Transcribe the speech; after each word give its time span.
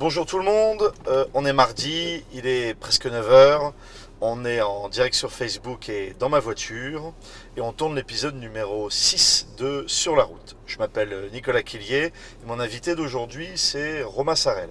Bonjour 0.00 0.24
tout 0.24 0.38
le 0.38 0.44
monde, 0.44 0.94
euh, 1.08 1.26
on 1.34 1.44
est 1.44 1.52
mardi, 1.52 2.24
il 2.32 2.46
est 2.46 2.72
presque 2.72 3.04
9h, 3.04 3.74
on 4.22 4.46
est 4.46 4.62
en 4.62 4.88
direct 4.88 5.14
sur 5.14 5.30
Facebook 5.30 5.90
et 5.90 6.16
dans 6.18 6.30
ma 6.30 6.38
voiture 6.38 7.12
et 7.54 7.60
on 7.60 7.74
tourne 7.74 7.94
l'épisode 7.94 8.34
numéro 8.34 8.88
6 8.88 9.48
de 9.58 9.84
Sur 9.88 10.16
la 10.16 10.22
route. 10.22 10.56
Je 10.64 10.78
m'appelle 10.78 11.28
Nicolas 11.34 11.62
Quillier 11.62 12.04
et 12.06 12.46
mon 12.46 12.60
invité 12.60 12.94
d'aujourd'hui 12.94 13.50
c'est 13.56 14.02
Romain 14.02 14.36
Sarel. 14.36 14.70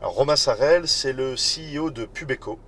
Romain 0.00 0.36
Sarel 0.36 0.86
c'est 0.86 1.12
le 1.12 1.34
CEO 1.34 1.90
de 1.90 2.04
Pubeco 2.04 2.58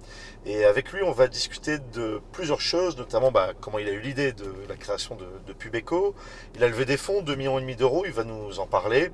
et 0.47 0.65
avec 0.65 0.93
lui 0.93 1.03
on 1.03 1.13
va 1.13 1.29
discuter 1.29 1.79
de 1.93 2.21
plusieurs 2.33 2.61
choses, 2.61 2.97
notamment 2.97 3.31
bah, 3.31 3.53
comment 3.61 3.79
il 3.79 3.87
a 3.89 3.93
eu 3.93 4.01
l'idée 4.01 4.33
de 4.33 4.53
la 4.69 4.77
création 4.77 5.15
de, 5.15 5.27
de 5.47 5.53
Pubeco. 5.53 6.15
Il 6.55 6.65
a 6.65 6.69
levé 6.69 6.87
des 6.87 6.97
fonds, 6.97 7.23
2,5 7.23 7.35
millions 7.37 7.61
d'euros, 7.77 8.05
il 8.07 8.13
va 8.13 8.25
nous 8.25 8.59
en 8.59 8.67
parler. 8.67 9.11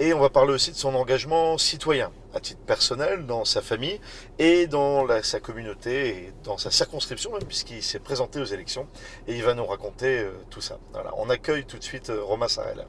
Et 0.00 0.12
on 0.12 0.18
va 0.18 0.30
parler 0.30 0.52
aussi 0.52 0.72
de 0.72 0.76
son 0.76 0.94
engagement 0.96 1.58
citoyen, 1.58 2.10
à 2.34 2.40
titre 2.40 2.60
personnel, 2.66 3.24
dans 3.26 3.44
sa 3.44 3.62
famille 3.62 4.00
et 4.40 4.66
dans 4.66 5.06
sa 5.22 5.38
communauté 5.38 6.08
et 6.08 6.32
dans 6.42 6.58
sa 6.58 6.72
circonscription, 6.72 7.30
même 7.32 7.44
puisqu'il 7.44 7.82
s'est 7.82 8.00
présenté 8.00 8.40
aux 8.40 8.44
élections. 8.44 8.88
Et 9.28 9.36
il 9.36 9.44
va 9.44 9.54
nous 9.54 9.66
raconter 9.66 10.18
euh, 10.18 10.32
tout 10.50 10.60
ça. 10.60 10.78
Voilà. 10.92 11.12
On 11.18 11.30
accueille 11.30 11.64
tout 11.64 11.78
de 11.78 11.84
suite 11.84 12.10
euh, 12.10 12.20
Romain 12.22 12.48
Sarel. 12.48 12.84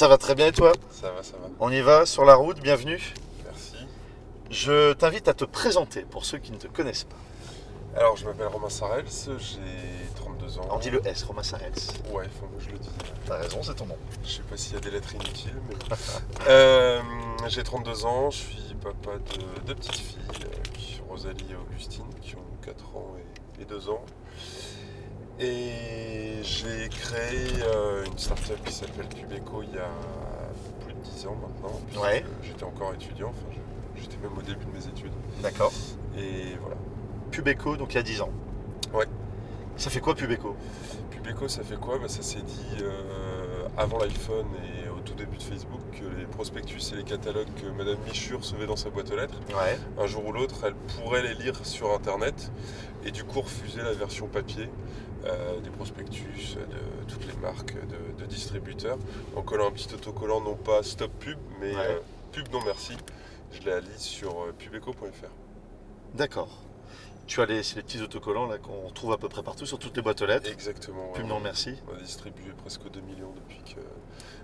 Ça 0.00 0.08
va 0.08 0.16
très 0.16 0.34
bien 0.34 0.46
et 0.46 0.52
toi 0.52 0.72
Ça 0.90 1.10
va, 1.10 1.22
ça 1.22 1.34
va. 1.36 1.48
On 1.60 1.70
y 1.70 1.82
va 1.82 2.06
sur 2.06 2.24
la 2.24 2.34
route, 2.34 2.58
bienvenue. 2.62 3.12
Merci. 3.44 3.76
Je 4.48 4.94
t'invite 4.94 5.28
à 5.28 5.34
te 5.34 5.44
présenter 5.44 6.06
pour 6.08 6.24
ceux 6.24 6.38
qui 6.38 6.52
ne 6.52 6.56
te 6.56 6.68
connaissent 6.68 7.04
pas. 7.04 7.18
Alors, 7.98 8.16
je 8.16 8.24
m'appelle 8.24 8.46
Romain 8.46 8.70
Sarels, 8.70 9.04
j'ai 9.26 10.14
32 10.16 10.58
ans. 10.58 10.68
On 10.70 10.78
dit 10.78 10.88
le 10.88 11.06
S, 11.06 11.22
Romain 11.24 11.42
Sarels. 11.42 11.74
Ouais, 12.14 12.24
faut 12.40 12.46
que 12.46 12.64
je 12.64 12.70
le 12.70 12.78
dise. 12.78 12.90
T'as 13.26 13.36
raison, 13.36 13.62
c'est 13.62 13.74
ton 13.74 13.84
nom. 13.84 13.98
Je 14.24 14.30
sais 14.30 14.42
pas 14.42 14.56
s'il 14.56 14.72
y 14.72 14.76
a 14.78 14.80
des 14.80 14.90
lettres 14.90 15.14
inutiles, 15.14 15.60
mais. 15.68 15.74
Euh, 16.48 17.02
j'ai 17.48 17.62
32 17.62 18.06
ans, 18.06 18.30
je 18.30 18.38
suis 18.38 18.74
papa 18.82 19.18
de 19.18 19.66
deux 19.66 19.74
petites 19.74 19.96
filles, 19.96 20.18
euh, 20.46 21.10
Rosalie 21.10 21.44
et 21.50 21.56
Augustine, 21.56 22.06
qui 22.22 22.36
ont 22.36 22.56
4 22.62 22.96
ans 22.96 23.16
et, 23.58 23.62
et 23.62 23.64
2 23.66 23.90
ans. 23.90 24.02
Et 25.40 26.42
j'ai 26.42 26.88
créé 26.90 27.48
euh, 27.62 28.04
une 28.04 28.18
start-up 28.18 28.58
qui 28.64 28.72
s'appelle 28.72 29.06
Pubeco 29.08 29.62
il 29.62 29.74
y 29.74 29.78
a 29.78 29.88
plus 30.84 30.92
de 30.92 31.00
10 31.00 31.26
ans 31.26 31.36
maintenant. 31.40 31.80
puisque 31.86 32.02
Ouais. 32.02 32.24
J'étais 32.42 32.64
encore 32.64 32.92
étudiant, 32.94 33.30
enfin, 33.30 33.46
je- 33.96 34.00
j'étais 34.02 34.16
même 34.18 34.36
au 34.36 34.42
début 34.42 34.64
de 34.66 34.70
mes 34.72 34.86
études. 34.86 35.12
D'accord. 35.42 35.72
Et 36.16 36.56
voilà. 36.60 36.76
Pubeco, 37.30 37.76
donc 37.76 37.92
il 37.94 37.96
y 37.96 38.00
a 38.00 38.02
10 38.02 38.20
ans. 38.20 38.30
Ouais. 38.92 39.06
Ça 39.76 39.88
fait 39.88 40.00
quoi 40.00 40.14
Pubeco 40.14 40.56
Pubeco, 41.10 41.48
ça 41.48 41.62
fait 41.62 41.76
quoi? 41.76 41.98
Bah, 41.98 42.08
Ça 42.08 42.20
s'est 42.22 42.42
dit 42.42 42.82
euh, 42.82 43.66
avant 43.78 43.98
l'iPhone 43.98 44.46
et 44.84 44.88
au 44.90 45.00
tout 45.00 45.14
début 45.14 45.38
de 45.38 45.42
Facebook 45.42 45.80
que 45.92 46.04
les 46.18 46.26
prospectus 46.26 46.92
et 46.92 46.96
les 46.96 47.04
catalogues 47.04 47.48
que 47.54 47.66
Madame 47.78 47.96
Michu 48.06 48.34
recevait 48.34 48.66
dans 48.66 48.76
sa 48.76 48.90
boîte 48.90 49.10
aux 49.10 49.16
lettres, 49.16 49.38
Ouais. 49.48 49.78
un 49.98 50.06
jour 50.06 50.26
ou 50.26 50.32
l'autre, 50.32 50.56
elle 50.66 50.74
pourrait 50.74 51.22
les 51.22 51.32
lire 51.34 51.64
sur 51.64 51.92
Internet 51.94 52.50
et 53.06 53.10
du 53.10 53.24
coup 53.24 53.40
refuser 53.40 53.80
la 53.80 53.92
version 53.94 54.26
papier 54.26 54.68
euh, 55.24 55.60
des 55.60 55.70
prospectus 55.70 56.56
de 56.56 57.10
toutes 57.12 57.26
les 57.26 57.36
marques 57.40 57.74
de, 57.74 58.20
de 58.22 58.26
distributeurs 58.26 58.98
en 59.36 59.42
collant 59.42 59.68
un 59.68 59.72
petit 59.72 59.92
autocollant, 59.94 60.40
non 60.40 60.54
pas 60.56 60.82
stop 60.82 61.10
pub, 61.20 61.38
mais 61.60 61.74
Ouais. 61.74 61.80
euh, 61.88 61.98
pub 62.32 62.48
non 62.52 62.60
merci. 62.64 62.96
Je 63.52 63.68
la 63.68 63.80
lis 63.80 63.88
sur 63.98 64.30
euh, 64.42 64.52
pubeco.fr. 64.56 65.28
D'accord. 66.14 66.48
Tu 67.26 67.40
as 67.40 67.46
les, 67.46 67.56
les 67.76 67.82
petits 67.82 68.00
autocollants 68.02 68.46
là 68.46 68.58
qu'on 68.58 68.90
trouve 68.90 69.12
à 69.12 69.18
peu 69.18 69.28
près 69.28 69.42
partout 69.42 69.64
sur 69.66 69.78
toutes 69.78 69.94
les 69.96 70.02
boîtes 70.02 70.20
aux 70.22 70.26
lettres. 70.26 70.50
Exactement. 70.50 71.12
Pub 71.12 71.22
ouais. 71.24 71.28
non 71.28 71.38
merci. 71.40 71.74
On 71.92 71.96
a 71.96 72.00
distribué 72.00 72.50
presque 72.62 72.90
2 72.90 73.00
millions 73.00 73.32
depuis 73.36 73.74
que 73.74 73.80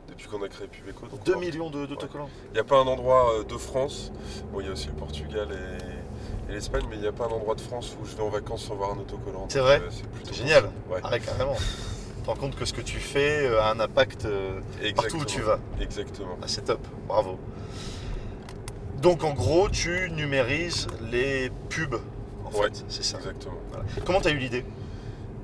depuis 0.09 0.29
qu'on 0.29 0.41
a 0.43 0.49
créé 0.49 0.69
Pubeco. 0.69 1.07
donc 1.09 1.25
2 1.25 1.35
on- 1.35 1.41
millions 1.41 1.69
d'autocollants. 1.71 2.29
Il 2.51 2.53
n'y 2.55 2.61
a 2.61 2.65
pas 2.65 2.77
un 2.79 2.87
endroit 2.87 3.33
euh, 3.41 3.43
de 3.45 3.57
France, 3.57 4.13
bon 4.53 4.61
il 4.61 4.67
y 4.67 4.69
a 4.69 4.73
aussi 4.73 4.87
le 4.87 4.93
Portugal 4.95 5.49
et, 5.51 6.16
et 6.49 6.53
l'Espagne, 6.53 6.85
mais 6.89 6.97
il 6.97 7.03
n'y 7.03 7.09
a 7.09 7.13
pas 7.13 7.25
un 7.25 7.29
endroit 7.31 7.55
de 7.55 7.61
France 7.61 7.97
où 8.01 8.07
je 8.07 8.15
vais 8.17 8.23
en 8.23 8.29
vacances 8.29 8.65
sans 8.65 8.75
voir 8.77 8.93
un 8.93 8.99
autocollant. 8.99 9.47
C'est 9.49 9.59
vrai 9.61 9.81
euh, 9.83 9.89
C'est 9.91 10.07
plutôt 10.09 10.33
Génial. 10.35 10.65
Ouais, 10.91 11.01
Ah 11.03 11.11
ouais, 11.13 11.21
carrément. 11.21 11.55
Tu 11.57 12.23
te 12.23 12.27
rends 12.31 12.37
compte 12.37 12.57
que 12.57 12.65
ce 12.65 12.73
que 12.73 12.81
tu 12.81 12.99
fais 12.99 13.47
euh, 13.47 13.61
a 13.63 13.71
un 13.71 13.81
impact 13.81 14.25
euh, 14.25 14.61
partout 14.95 15.19
où 15.19 15.25
tu 15.25 15.41
vas. 15.43 15.59
Exactement. 15.81 16.37
Ah, 16.43 16.47
c'est 16.49 16.65
top, 16.65 16.81
bravo. 17.07 17.39
Donc 19.03 19.25
en 19.25 19.33
gros, 19.35 19.69
tu 19.69 20.11
numérises 20.11 20.87
les 21.11 21.51
pubs, 21.69 22.01
en 22.45 22.51
Ouais, 22.59 22.65
fait, 22.69 22.85
c'est 22.89 23.05
ça. 23.05 23.19
Exactement. 23.19 23.59
Comment 24.05 24.21
tu 24.21 24.29
as 24.29 24.31
eu 24.33 24.39
l'idée 24.39 24.65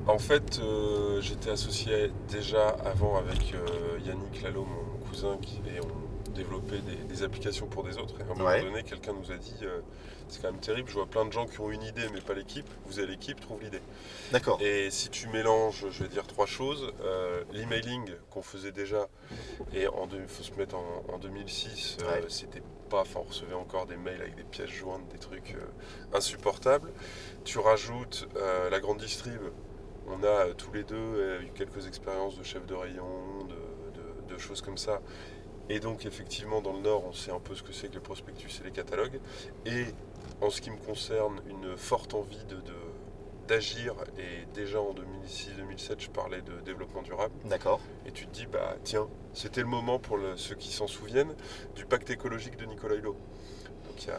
En 0.07 0.19
fait, 0.19 0.59
euh, 0.61 1.21
j'étais 1.21 1.51
associé 1.51 2.11
déjà 2.31 2.69
avant 2.85 3.17
avec 3.19 3.55
euh, 3.55 3.99
Yannick 4.07 4.43
Lalo, 4.43 4.65
mon 4.65 5.07
cousin, 5.09 5.37
qui, 5.43 5.57
et 5.69 5.81
on 5.81 6.12
développait 6.33 6.81
des, 6.81 6.97
des 6.97 7.23
applications 7.23 7.67
pour 7.67 7.85
des 7.85 7.99
autres. 7.99 8.15
Et 8.19 8.23
à 8.23 8.27
un 8.27 8.29
moment 8.35 8.45
Ouais. 8.47 8.63
donné, 8.63 8.83
quelqu'un 8.83 9.13
nous 9.13 9.31
a 9.31 9.37
dit 9.37 9.55
euh, 9.63 9.81
c'est 10.29 10.41
quand 10.43 10.51
même 10.51 10.61
terrible, 10.61 10.89
je 10.89 10.95
vois 10.95 11.07
plein 11.07 11.25
de 11.27 11.33
gens 11.33 11.47
qui 11.47 11.61
ont 11.61 11.71
une 11.71 11.83
idée 11.83 12.07
mais 12.13 12.21
pas 12.21 12.35
l'équipe. 12.35 12.67
Vous 12.87 12.99
avez 12.99 13.09
l'équipe, 13.09 13.41
trouve 13.41 13.63
l'idée. 13.63 13.81
D'accord. 14.33 14.59
Et 14.63 14.91
si 14.91 15.09
tu 15.11 15.29
mélanges, 15.29 15.87
je 15.91 16.03
vais 16.03 16.09
dire 16.09 16.27
trois 16.27 16.47
choses. 16.47 16.93
Euh, 17.03 17.45
L'emailing 17.53 18.11
qu'on 18.31 18.43
faisait 18.43 18.73
déjà, 18.73 19.09
et 19.75 19.83
il 19.85 20.29
faut 20.29 20.43
se 20.43 20.53
mettre 20.55 20.75
en, 20.77 21.05
en 21.13 21.19
2006, 21.19 21.99
euh, 22.03 22.23
c'était 22.29 22.63
pas, 22.91 23.03
enfin 23.03 23.21
on 23.21 23.29
recevait 23.29 23.55
encore 23.55 23.87
des 23.87 23.97
mails 23.97 24.21
avec 24.21 24.35
des 24.35 24.43
pièces 24.45 24.71
jointes, 24.71 25.07
des 25.13 25.19
trucs 25.19 25.57
insupportables. 26.13 26.91
Tu 27.45 27.59
rajoutes 27.59 28.29
la 28.71 28.81
grande 28.81 28.99
distrib. 28.99 29.41
On 30.09 30.23
a 30.25 30.53
tous 30.55 30.73
les 30.73 30.83
deux 30.83 31.39
eu 31.43 31.51
quelques 31.55 31.87
expériences 31.87 32.37
de 32.37 32.43
chef 32.43 32.67
de 32.67 32.75
rayon, 32.75 33.45
de, 33.49 33.55
de- 33.55 34.35
de 34.35 34.39
choses 34.39 34.61
comme 34.61 34.77
ça. 34.79 35.01
Et 35.69 35.81
donc 35.81 36.05
effectivement 36.07 36.61
dans 36.61 36.73
le 36.73 36.81
Nord, 36.81 37.05
on 37.07 37.13
sait 37.13 37.31
un 37.31 37.41
peu 37.41 37.55
ce 37.55 37.63
que 37.63 37.73
c'est 37.73 37.89
que 37.89 37.95
les 37.95 38.01
prospectus 38.01 38.61
et 38.61 38.65
les 38.65 38.73
catalogues. 38.73 39.21
Et 39.67 39.85
en 40.41 40.51
ce 40.51 40.61
qui 40.61 40.71
me 40.71 40.77
concerne, 40.77 41.41
une 41.49 41.77
forte 41.77 42.15
envie 42.15 42.45
de, 42.45 42.57
de- 42.57 42.73
d'agir. 43.49 43.95
Et 44.19 44.47
déjà 44.55 44.81
en 44.81 44.93
2006-2007, 44.95 45.95
je 46.01 46.11
parlais 46.11 46.43
de 46.43 46.61
développement 46.61 47.03
durable. 47.03 47.35
D'accord. 47.45 47.81
Et 48.07 48.13
tu 48.13 48.27
te 48.27 48.33
dis, 48.33 48.47
bah 48.47 48.77
tiens, 48.85 49.09
c'était 49.35 49.61
le 49.63 49.67
moment 49.67 49.99
pour 49.99 50.17
le- 50.17 50.37
ceux 50.37 50.55
qui 50.55 50.71
s'en 50.73 50.87
souviennent 50.87 51.35
du 51.75 51.85
pacte 51.85 52.11
écologique 52.11 52.57
de 52.57 52.67
Nicolas 52.67 52.95
Hulot. 52.97 53.17
Donc 53.87 54.03
il 54.05 54.09
y 54.09 54.11
a 54.11 54.19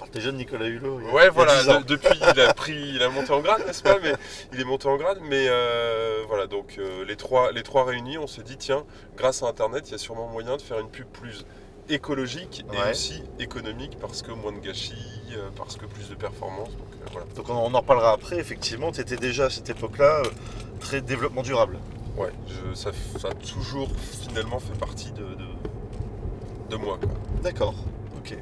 Par 0.00 0.08
tes 0.10 0.20
jeunes 0.20 0.36
Nicolas 0.36 0.66
Hulot. 0.66 0.98
il 1.00 1.04
y 1.04 1.06
a- 1.06 1.08
il 1.08 1.12
y 1.12 1.14
Ouais, 1.14 1.22
a 1.26 1.30
voilà, 1.30 1.62
10 1.62 1.68
ans. 1.70 1.80
de- 1.80 1.84
depuis 1.86 2.18
il 2.34 2.40
a 2.40 2.52
pris, 2.54 2.72
il 2.96 3.02
a 3.02 3.08
monté 3.10 3.30
en 3.32 3.40
grade, 3.40 3.64
n'est-ce 3.66 3.82
pas 3.82 3.98
Mais 4.02 4.14
il 4.52 4.60
est 4.60 4.64
monté 4.64 4.88
en 4.88 4.96
grade, 4.96 5.18
mais 5.22 5.46
euh, 5.48 6.24
voilà, 6.26 6.46
donc 6.46 6.76
euh, 6.78 7.04
les, 7.04 7.16
trois, 7.16 7.52
les 7.52 7.62
trois 7.62 7.84
réunis, 7.84 8.18
on 8.18 8.26
s'est 8.26 8.42
dit, 8.42 8.56
tiens, 8.56 8.84
grâce 9.16 9.42
à 9.42 9.46
Internet, 9.46 9.84
il 9.88 9.92
y 9.92 9.94
a 9.94 9.98
sûrement 9.98 10.26
moyen 10.26 10.56
de 10.56 10.62
faire 10.62 10.78
une 10.80 10.88
pub 10.88 11.06
plus 11.06 11.44
écologique 11.88 12.64
et 12.72 12.76
Ouais. 12.76 12.90
aussi 12.92 13.22
économique 13.40 13.98
parce 14.00 14.22
que 14.22 14.30
moins 14.32 14.52
de 14.52 14.58
gâchis, 14.60 14.94
euh, 15.32 15.48
parce 15.56 15.76
que 15.76 15.86
plus 15.86 16.08
de 16.08 16.14
performance, 16.14 16.68
donc 16.70 16.86
euh, 17.02 17.06
voilà. 17.12 17.26
Donc 17.36 17.48
on, 17.50 17.54
on 17.54 17.74
en 17.74 17.80
reparlera 17.80 18.12
après. 18.12 18.36
Effectivement, 18.38 18.92
tu 18.92 19.00
étais 19.00 19.16
déjà 19.16 19.46
à 19.46 19.50
cette 19.50 19.68
époque-là 19.70 20.22
euh, 20.24 20.30
très 20.78 21.00
développement 21.00 21.42
durable. 21.42 21.78
Ouais, 22.16 22.30
je- 22.48 22.74
ça, 22.74 22.90
ça 23.18 23.28
a 23.28 23.34
toujours 23.34 23.88
finalement 24.22 24.60
fait 24.60 24.76
partie 24.78 25.10
de, 25.12 25.22
de, 25.24 26.70
de 26.70 26.76
moi, 26.76 26.98
quoi. 27.00 27.10
D'accord. 27.42 27.74
Ok. 28.18 28.36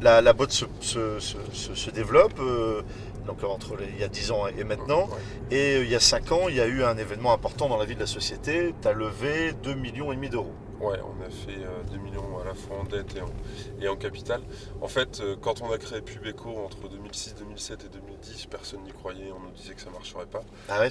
La, 0.00 0.20
la 0.20 0.32
boîte 0.32 0.50
se, 0.52 0.64
se- 0.80 1.18
se- 1.20 1.36
se- 1.52 1.74
se 1.74 1.90
développe. 1.90 2.38
euh, 2.40 2.82
donc 3.26 3.42
entre 3.42 3.76
les- 3.76 3.86
il 3.88 3.98
y 4.00 4.04
a 4.04 4.08
10 4.08 4.30
ans 4.30 4.46
et 4.46 4.62
maintenant. 4.62 5.06
Ouais. 5.08 5.56
Et 5.56 5.76
euh, 5.78 5.84
il 5.84 5.90
y 5.90 5.96
a 5.96 6.00
5 6.00 6.30
ans, 6.30 6.48
il 6.48 6.54
y 6.54 6.60
a 6.60 6.66
eu 6.66 6.84
un 6.84 6.96
événement 6.96 7.32
important 7.32 7.68
dans 7.68 7.76
la 7.76 7.84
vie 7.84 7.94
de 7.96 8.00
la 8.00 8.06
société. 8.06 8.72
Tu 8.80 8.86
as 8.88 8.92
levé 8.92 9.52
2 9.64 9.74
millions 9.74 10.12
et 10.12 10.14
demi 10.16 10.28
d'euros. 10.28 10.52
Ouais, 10.80 10.98
on 11.02 11.20
a 11.24 11.30
fait 11.30 11.58
euh, 11.64 11.82
2 11.90 11.96
millions 11.98 12.38
à 12.40 12.44
la 12.44 12.54
fois 12.54 12.76
en 12.78 12.84
dette 12.84 13.16
et 13.16 13.22
en, 13.22 13.30
et 13.80 13.88
en 13.88 13.96
capital. 13.96 14.42
En 14.80 14.86
fait, 14.88 15.20
euh, 15.20 15.34
quand 15.40 15.60
on 15.62 15.72
a 15.72 15.78
créé 15.78 16.02
Pubeco 16.02 16.50
entre 16.64 16.88
2006, 16.88 17.34
2007 17.38 17.86
et 17.86 17.88
2010, 17.88 18.46
personne 18.46 18.82
n'y 18.84 18.92
croyait, 18.92 19.32
on 19.32 19.40
nous 19.40 19.50
disait 19.56 19.74
que 19.74 19.80
ça 19.80 19.90
marcherait 19.90 20.26
pas. 20.26 20.42
Ah 20.68 20.78
ouais, 20.80 20.88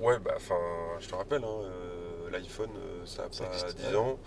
Ouais, 0.00 0.18
bah, 0.18 0.32
enfin, 0.36 0.54
je 1.00 1.08
te 1.08 1.14
rappelle, 1.14 1.42
hein, 1.42 1.60
euh, 1.64 1.93
l'iPhone, 2.34 2.70
euh, 2.76 3.06
ça 3.06 3.24
a 3.24 3.28
Ça 3.30 3.44
pas 3.44 3.52
existe, 3.54 3.76
10 3.78 3.86
ouais. 3.86 3.96
ans. 3.96 4.18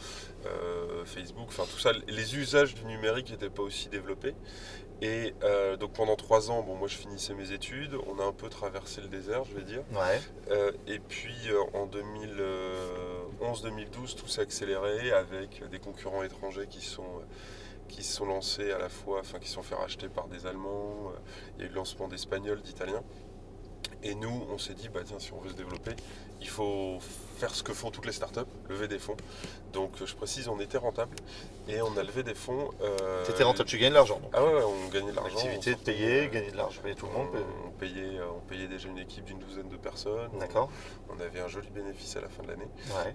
Euh, 0.45 1.05
Facebook, 1.05 1.47
enfin 1.49 1.63
tout 1.69 1.79
ça, 1.79 1.91
les 2.07 2.35
usages 2.35 2.73
du 2.75 2.85
numérique 2.85 3.29
n'étaient 3.31 3.49
pas 3.49 3.63
aussi 3.63 3.89
développés. 3.89 4.35
Et 5.01 5.35
euh, 5.43 5.77
donc 5.77 5.93
pendant 5.93 6.15
3 6.15 6.49
ans, 6.49 6.63
bon, 6.63 6.75
moi 6.75 6.87
je 6.87 6.97
finissais 6.97 7.33
mes 7.35 7.51
études, 7.51 7.95
on 8.07 8.19
a 8.19 8.23
un 8.23 8.31
peu 8.31 8.49
traversé 8.49 9.01
le 9.01 9.07
désert, 9.07 9.43
je 9.45 9.53
vais 9.53 9.61
dire. 9.63 9.83
Ouais. 9.91 10.19
Euh, 10.49 10.71
et 10.87 10.99
puis 10.99 11.35
en 11.73 11.85
2011, 11.85 12.37
2011-2012, 13.41 14.15
tout 14.15 14.27
s'est 14.27 14.41
accéléré 14.41 15.11
avec 15.11 15.63
des 15.69 15.79
concurrents 15.79 16.23
étrangers 16.23 16.67
qui 16.67 16.81
sont 16.81 17.21
qui 17.87 18.03
se 18.03 18.15
sont 18.17 18.25
lancés 18.25 18.71
à 18.71 18.79
la 18.79 18.89
fois, 18.89 19.21
enfin 19.21 19.39
qui 19.39 19.47
sont 19.49 19.63
fait 19.63 19.75
racheter 19.75 20.09
par 20.09 20.27
des 20.27 20.45
Allemands, 20.45 21.13
il 21.55 21.61
y 21.61 21.63
a 21.63 21.67
eu 21.67 21.69
le 21.69 21.75
lancement 21.75 22.09
d'Espagnols, 22.09 22.61
d'Italiens. 22.61 23.03
Et 24.03 24.15
nous, 24.15 24.45
on 24.51 24.57
s'est 24.57 24.73
dit, 24.73 24.89
bah 24.89 25.01
tiens, 25.05 25.19
si 25.19 25.33
on 25.33 25.39
veut 25.39 25.49
se 25.49 25.55
développer, 25.55 25.91
il 26.41 26.47
faut 26.47 26.99
faire 27.37 27.53
ce 27.53 27.63
que 27.63 27.73
font 27.73 27.91
toutes 27.91 28.05
les 28.05 28.11
startups, 28.11 28.41
lever 28.69 28.87
des 28.87 28.99
fonds. 28.99 29.17
Donc 29.73 29.91
je 30.03 30.15
précise, 30.15 30.47
on 30.47 30.59
était 30.59 30.77
rentable 30.77 31.15
et 31.67 31.81
on 31.81 31.95
a 31.97 32.03
levé 32.03 32.23
des 32.23 32.33
fonds. 32.33 32.69
Euh, 32.81 33.23
tu 33.25 33.31
étais 33.31 33.43
rentable, 33.43 33.69
tu 33.69 33.77
gagnais 33.77 33.91
de 33.91 33.95
l'argent 33.95 34.19
Ah 34.33 34.43
ouais, 34.43 34.61
on 34.63 34.87
gagnait 34.89 35.11
de 35.11 35.15
l'argent. 35.15 35.35
L'activité 35.35 35.75
de 35.75 35.79
payer, 35.79 36.29
gagner 36.29 36.51
de 36.51 36.57
l'argent, 36.57 36.81
tout 36.95 37.05
le 37.05 37.11
monde. 37.11 37.27
On, 37.65 37.69
payait, 37.71 38.19
on 38.35 38.39
payait 38.47 38.67
déjà 38.67 38.87
une 38.87 38.97
équipe 38.97 39.25
d'une 39.25 39.39
douzaine 39.39 39.69
de 39.69 39.77
personnes. 39.77 40.31
D'accord. 40.39 40.69
On, 41.09 41.19
avait 41.19 41.39
un 41.39 41.47
joli 41.47 41.69
bénéfice 41.69 42.15
à 42.15 42.21
la 42.21 42.29
fin 42.29 42.43
de 42.43 42.49
l'année. 42.49 42.67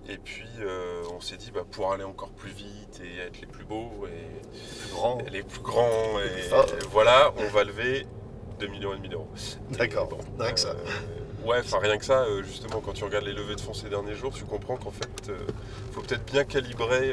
Et 0.08 0.18
puis 0.18 0.48
euh, 0.60 1.02
on 1.12 1.20
s'est 1.20 1.36
dit, 1.36 1.50
bah, 1.52 1.64
pour 1.68 1.92
aller 1.92 2.04
encore 2.04 2.30
plus 2.30 2.50
vite 2.50 3.00
et 3.04 3.18
être 3.18 3.40
les 3.40 3.46
plus 3.46 3.64
beaux 3.64 3.90
et 4.06 4.10
les 4.10 4.78
plus 4.78 4.90
grands, 4.92 5.18
les 5.30 5.42
plus 5.42 5.60
grands 5.60 6.18
et, 6.20 6.84
voilà, 6.90 7.32
on 7.36 7.46
va 7.48 7.64
lever 7.64 8.06
2 8.62 8.68
millions 8.68 8.94
et 8.94 8.96
demi 8.96 9.08
d'euros. 9.08 9.28
D'accord, 9.70 10.08
rien 10.38 10.52
que 10.52 10.60
ça. 10.60 10.68
Euh, 10.68 11.46
ouais, 11.46 11.58
enfin 11.58 11.78
rien 11.80 11.98
que 11.98 12.04
ça, 12.04 12.22
euh, 12.22 12.44
justement, 12.44 12.80
quand 12.80 12.92
tu 12.92 13.02
regardes 13.02 13.24
les 13.24 13.32
levées 13.32 13.56
de 13.56 13.60
fonds 13.60 13.74
ces 13.74 13.88
derniers 13.88 14.14
jours, 14.14 14.32
tu 14.32 14.44
comprends 14.44 14.76
qu'en 14.76 14.92
fait, 14.92 15.10
il 15.24 15.32
euh, 15.32 15.38
faut 15.90 16.00
peut-être 16.00 16.24
bien 16.26 16.44
calibrer 16.44 17.12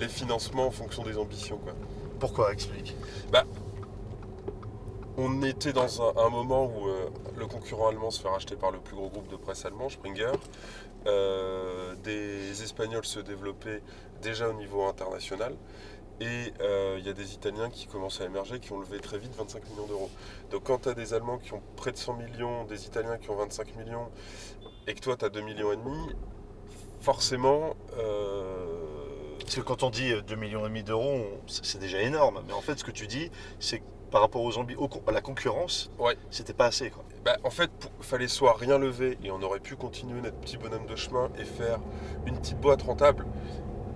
les 0.00 0.08
financements 0.08 0.66
en 0.66 0.70
fonction 0.70 1.02
des 1.02 1.18
ambitions. 1.18 1.58
Quoi. 1.58 1.74
Pourquoi? 2.18 2.52
Explique. 2.52 2.96
Bah, 3.30 3.44
on 5.18 5.42
était 5.42 5.74
dans 5.74 6.00
un, 6.18 6.30
moment 6.30 6.64
où 6.64 6.88
le 7.36 7.46
concurrent 7.46 7.88
allemand 7.88 8.10
se 8.10 8.22
fait 8.22 8.28
racheter 8.28 8.56
par 8.56 8.70
le 8.70 8.78
plus 8.78 8.96
gros 8.96 9.08
groupe 9.10 9.28
de 9.28 9.36
presse 9.36 9.66
allemand, 9.66 9.88
Springer. 9.90 10.32
des 12.04 12.62
Espagnols 12.62 13.04
se 13.04 13.20
développaient 13.20 13.82
déjà 14.22 14.48
au 14.48 14.54
niveau 14.54 14.84
international. 14.84 15.54
Et 16.20 16.52
euh, 16.60 16.96
il 16.98 17.06
y 17.06 17.08
a 17.08 17.12
des 17.12 17.34
Italiens 17.34 17.70
qui 17.70 17.86
commencent 17.86 18.20
à 18.20 18.24
émerger, 18.24 18.58
qui 18.58 18.72
ont 18.72 18.80
levé 18.80 18.98
très 18.98 19.18
vite 19.18 19.34
25 19.36 19.70
millions 19.70 19.86
d'euros. 19.86 20.10
Donc 20.50 20.64
quand 20.64 20.78
tu 20.82 20.88
as 20.88 20.94
des 20.94 21.14
Allemands 21.14 21.38
qui 21.38 21.52
ont 21.52 21.62
près 21.76 21.92
de 21.92 21.96
100 21.96 22.14
millions, 22.14 22.64
des 22.64 22.86
Italiens 22.86 23.18
qui 23.18 23.30
ont 23.30 23.36
25 23.36 23.76
millions, 23.76 24.08
et 24.86 24.94
que 24.94 25.00
toi 25.00 25.16
tu 25.16 25.24
as 25.24 25.28
2 25.28 25.40
millions 25.40 25.72
et 25.72 25.76
demi, 25.76 26.14
forcément... 27.00 27.74
Euh, 27.98 29.36
Parce 29.40 29.54
que 29.54 29.60
quand 29.60 29.84
on 29.84 29.90
dit 29.90 30.12
2 30.26 30.34
millions 30.34 30.60
et 30.66 30.68
demi 30.68 30.82
d'euros, 30.82 31.24
c'est 31.46 31.78
déjà 31.78 32.00
énorme. 32.02 32.42
Mais 32.46 32.52
en 32.52 32.60
fait, 32.60 32.78
ce 32.78 32.84
que 32.84 32.90
tu 32.90 33.06
dis, 33.06 33.30
c'est 33.60 33.78
que 33.78 33.84
par 34.10 34.20
rapport 34.20 34.42
aux 34.42 34.52
à 34.58 35.12
la 35.12 35.20
concurrence, 35.20 35.90
ouais. 35.98 36.16
c'était 36.30 36.52
pas 36.52 36.66
assez. 36.66 36.90
Quoi. 36.90 37.04
Bah, 37.24 37.36
en 37.44 37.50
fait, 37.50 37.70
il 37.98 38.04
fallait 38.04 38.28
soit 38.28 38.54
rien 38.54 38.78
lever 38.78 39.18
et 39.22 39.30
on 39.30 39.42
aurait 39.42 39.60
pu 39.60 39.76
continuer 39.76 40.20
notre 40.20 40.36
petit 40.36 40.56
bonhomme 40.56 40.86
de 40.86 40.96
chemin 40.96 41.30
et 41.38 41.44
faire 41.44 41.78
une 42.26 42.38
petite 42.38 42.58
boîte 42.60 42.82
rentable. 42.82 43.26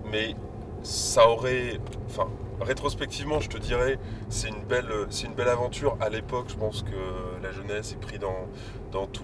Mais 0.05 0.35
ça 0.83 1.27
aurait. 1.27 1.79
Enfin, 2.05 2.27
rétrospectivement, 2.61 3.39
je 3.39 3.49
te 3.49 3.57
dirais, 3.57 3.99
c'est 4.29 4.49
une 4.49 4.63
belle, 4.63 4.89
c'est 5.09 5.27
une 5.27 5.33
belle 5.33 5.49
aventure. 5.49 5.97
À 5.99 6.09
l'époque, 6.09 6.45
je 6.49 6.55
pense 6.55 6.83
que 6.83 7.41
la 7.41 7.51
jeunesse 7.51 7.93
est 7.93 7.99
pris 7.99 8.19
dans, 8.19 8.47
dans 8.91 9.07
tout 9.07 9.23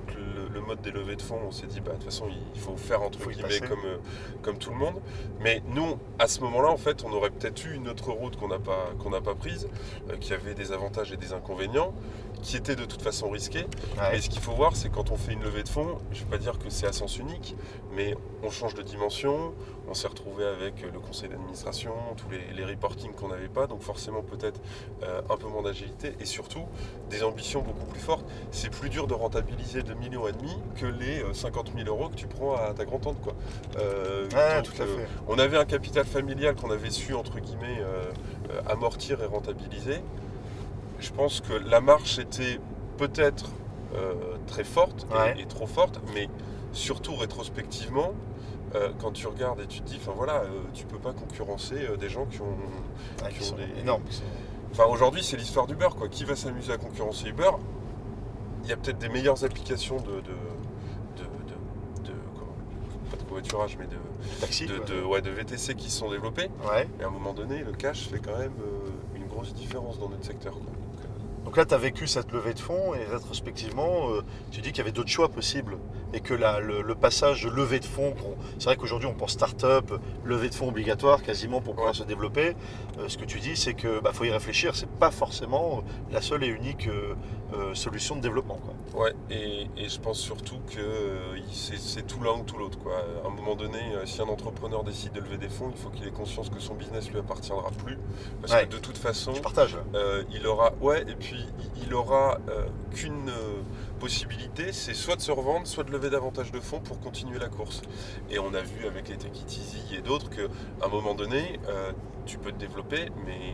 le, 0.54 0.62
mode 0.62 0.82
des 0.82 0.92
levées 0.92 1.16
de 1.16 1.22
fonds. 1.22 1.40
On 1.48 1.52
s'est 1.52 1.68
dit, 1.68 1.80
bah, 1.80 1.92
de 1.92 1.96
toute 1.96 2.06
façon, 2.06 2.26
il 2.54 2.60
faut 2.60 2.76
faire 2.76 3.02
entre 3.02 3.30
guillemets 3.30 3.60
comme, 3.62 3.86
euh, 3.86 3.98
comme 4.42 4.58
tout 4.58 4.72
le 4.72 4.76
monde. 4.76 4.96
Mais 5.40 5.64
nous, 5.68 5.98
à 6.20 6.28
ce 6.28 6.42
moment-là, 6.42 6.70
en 6.70 6.78
fait, 6.78 7.04
on 7.04 7.12
aurait 7.14 7.30
peut-être 7.30 7.66
eu 7.66 7.74
une 7.76 7.88
autre 7.88 8.12
route 8.12 8.36
qu'on 8.36 8.50
n'a 8.50 8.60
pas, 8.60 8.92
qu'on 9.00 9.10
n'a 9.10 9.22
pas 9.22 9.36
prise, 9.36 9.70
euh, 10.10 10.18
qui 10.18 10.34
avait 10.34 10.54
des 10.54 10.72
avantages 10.72 11.12
et 11.12 11.18
des 11.18 11.34
inconvénients 11.34 11.94
qui 12.42 12.58
était 12.58 12.76
de 12.76 12.86
toute 12.86 13.02
façon 13.02 13.30
risqué. 13.30 13.66
Mais 14.12 14.22
ce 14.22 14.30
qu'il 14.30 14.42
faut 14.42 14.54
voir, 14.54 14.76
c'est 14.76 14.90
quand 14.90 15.12
on 15.12 15.18
fait 15.18 15.34
une 15.34 15.44
levée 15.44 15.64
de 15.64 15.70
fonds, 15.70 15.98
je 16.12 16.20
ne 16.20 16.24
vais 16.26 16.32
pas 16.32 16.38
dire 16.38 16.58
que 16.60 16.70
c'est 16.70 16.88
à 16.88 16.94
sens 16.94 17.18
unique, 17.18 17.56
mais 17.94 18.16
on 18.44 18.50
change 18.50 18.76
de 18.76 18.82
dimension, 18.82 19.54
on 19.90 19.94
s'est 19.94 20.08
retrouvé 20.08 20.46
avec 20.46 20.82
le 20.82 21.00
conseil 21.00 21.30
d'administration, 21.30 21.92
tous 22.16 22.28
les, 22.30 22.64
reportings 22.64 23.14
qu'on 23.20 23.30
n'avait 23.30 23.48
pas, 23.50 23.68
donc 23.68 23.82
forcément 23.82 24.22
peut-être 24.22 24.60
euh, 25.04 25.22
un 25.30 25.38
peu 25.38 25.48
moins 25.48 25.64
d'agilité 25.64 26.16
et 26.20 26.26
surtout 26.26 26.64
des 27.10 27.24
ambitions 27.24 27.62
beaucoup 27.62 27.86
plus 27.86 28.00
fortes. 28.00 28.26
C'est 28.52 28.70
plus 28.70 28.90
dur 28.90 29.08
de 29.08 29.14
rentabiliser 29.14 29.84
2 29.84 29.94
millions 29.96 30.28
et 30.28 30.32
demi 30.32 30.56
que 30.76 30.86
les 30.86 31.24
50 31.34 31.70
euh, 31.70 31.84
000 31.84 31.90
euros 31.90 32.10
que 32.10 32.16
tu 32.16 32.28
prends 32.28 32.56
à 32.56 32.74
ta 32.74 32.86
grand-tante. 32.86 33.22
Quoi. 33.22 33.34
Euh, 33.78 34.28
tout 34.64 34.82
à 34.82 34.86
fait. 34.86 35.08
on 35.28 35.38
avait 35.38 35.58
un 35.58 35.66
capital 35.66 36.06
familial 36.06 36.56
qu'on 36.56 36.72
avait 36.72 36.90
su, 36.90 37.14
entre 37.14 37.40
guillemets, 37.40 37.82
amortir 38.68 39.22
et 39.22 39.26
rentabiliser 39.26 40.02
je 41.00 41.12
pense 41.12 41.40
que 41.40 41.54
la 41.54 41.80
marche 41.80 42.20
était 42.20 42.60
peut-être 42.98 43.52
très 44.48 44.66
forte 44.66 45.08
et, 45.38 45.46
trop 45.46 45.66
forte, 45.66 46.02
mais 46.14 46.28
surtout 46.74 47.16
rétrospectivement, 47.16 48.14
euh, 48.76 48.90
quand 49.00 49.12
tu 49.12 49.28
regardes 49.28 49.60
et 49.62 49.68
tu 49.68 49.82
te 49.82 49.88
dis, 49.88 50.00
enfin 50.02 50.14
voilà, 50.16 50.42
euh, 50.42 50.62
tu 50.74 50.86
peux 50.86 50.98
pas 50.98 51.14
concurrencer 51.14 51.76
des 52.00 52.10
gens 52.10 52.26
qui 52.26 52.42
ont, 52.42 52.58
des 53.24 53.82
énormes. 53.82 54.04
Enfin 54.72 54.86
aujourd'hui 54.86 55.24
c'est 55.24 55.38
l'histoire 55.38 55.66
d'Uber 55.66 55.90
quoi. 55.98 56.08
Qui 56.08 56.26
va 56.26 56.36
s'amuser 56.36 56.74
à 56.74 56.78
concurrencer 56.78 57.30
Uber? 57.30 57.52
Il 58.64 58.70
y 58.70 58.74
a 58.74 58.78
peut-être 58.78 59.00
des 59.00 59.10
meilleures 59.10 59.44
applications 59.44 59.98
de, 59.98 60.12
de, 60.12 60.22
de, 61.18 62.14
pas 63.10 63.18
de 63.18 63.24
covoiturage 63.24 63.78
mais 63.80 63.88
de 63.88 63.98
Taxi, 64.40 64.68
de, 64.68 65.04
ouais, 65.04 65.22
de 65.22 65.32
VTC 65.32 65.74
qui 65.74 65.90
se 65.90 65.98
sont 66.00 66.12
développés. 66.12 66.50
Et 67.00 67.04
à 67.04 67.08
un 67.08 67.10
moment 67.10 67.34
donné 67.34 67.64
le 67.64 67.72
cash 67.72 68.08
fait 68.10 68.20
quand 68.20 68.38
même 68.38 68.54
une 69.16 69.26
grosse 69.26 69.54
différence 69.54 69.98
dans 69.98 70.10
notre 70.10 70.26
secteur. 70.26 70.54
Quoi. 70.54 70.74
Donc 71.50 71.58
là, 71.58 71.66
tu 71.66 71.74
as 71.74 71.80
vécu 71.80 72.06
cette 72.06 72.32
levée 72.32 72.54
de 72.54 72.60
fonds 72.60 72.94
et 72.94 73.04
rétrospectivement, 73.06 74.12
euh, 74.12 74.22
tu 74.52 74.62
dis 74.62 74.70
qu'il 74.70 74.78
y 74.78 74.82
avait 74.82 74.92
d'autres 74.92 75.10
choix 75.10 75.30
possibles 75.30 75.78
et 76.14 76.20
que 76.20 76.34
le, 76.34 76.96
passage 76.96 77.44
de 77.44 77.50
levée 77.50 77.80
de 77.80 77.86
fonds, 77.86 78.14
c'est 78.58 78.66
vrai 78.66 78.76
qu'aujourd'hui 78.76 79.08
on 79.08 79.14
pense 79.14 79.32
start-up, 79.32 79.92
levée 80.26 80.50
de 80.50 80.56
fonds 80.56 80.68
obligatoire 80.68 81.22
quasiment 81.22 81.62
pour 81.62 81.76
pouvoir 81.76 81.96
se 81.96 82.04
développer. 82.04 82.56
Euh, 82.98 83.08
ce 83.08 83.18
que 83.18 83.26
tu 83.26 83.40
dis, 83.40 83.56
c'est 83.56 83.74
que 83.74 84.02
bah, 84.02 84.12
faut 84.14 84.26
y 84.26 84.32
réfléchir. 84.32 84.76
C'est 84.76 84.90
pas 84.90 85.12
forcément 85.12 85.84
la 86.12 86.22
seule 86.22 86.44
et 86.44 86.48
unique 86.48 86.88
euh, 86.88 87.74
solution 87.74 88.16
de 88.16 88.22
développement. 88.22 88.60
Quoi. 88.92 89.04
Ouais, 89.04 89.14
et, 89.30 89.68
je 89.78 90.00
pense 90.00 90.20
surtout 90.20 90.60
que 90.70 91.40
c'est 91.52 92.06
tout 92.06 92.22
l'un 92.22 92.34
ou 92.34 92.44
tout 92.44 92.58
l'autre. 92.58 92.80
À 93.24 93.28
un 93.28 93.32
moment 93.32 93.56
donné, 93.56 93.80
si 94.06 94.22
un 94.22 94.28
entrepreneur 94.28 94.84
décide 94.84 95.14
de 95.14 95.22
lever 95.22 95.38
des 95.38 95.50
fonds, 95.50 95.72
il 95.74 95.82
faut 95.82 95.90
qu'il 95.90 96.08
ait 96.08 96.12
conscience 96.12 96.50
que 96.50 96.60
son 96.60 96.76
business 96.76 97.10
lui 97.10 97.20
appartiendra 97.20 97.72
plus, 97.72 97.98
parce 98.42 98.62
que 98.64 98.70
de 98.70 98.78
toute 98.78 98.98
façon, 98.98 99.34
il 100.32 100.48
aura, 100.48 100.74
ouais, 100.82 101.02
et 101.02 101.16
puis 101.16 101.46
il 101.84 101.94
aura 101.94 102.40
euh, 102.50 102.66
qu'une 102.94 103.30
euh, 103.30 103.62
possibilité, 104.00 104.72
c'est 104.72 104.94
soit 104.94 105.16
de 105.16 105.22
se 105.22 105.32
revendre, 105.32 105.68
soit 105.68 105.84
de 105.84 105.92
lever 105.92 106.10
davantage 106.10 106.52
de 106.52 106.60
fonds 106.60 106.80
pour 106.80 107.00
continuer 107.00 107.38
la 107.38 107.50
course. 107.50 107.82
Et 108.30 108.40
on 108.40 108.54
a 108.54 108.62
vu 108.62 108.88
avec 108.88 109.10
les 109.10 109.18
Take 109.18 109.38
It 109.40 109.52
Easy 109.52 109.96
et 109.96 110.02
d'autres 110.02 110.30
qu'à 110.30 110.44
un 110.84 110.88
moment 110.88 111.14
donné, 111.14 111.60
euh, 111.68 111.92
tu 112.26 112.38
peux 112.38 112.52
te 112.52 112.58
développer, 112.58 113.10
mais 113.26 113.54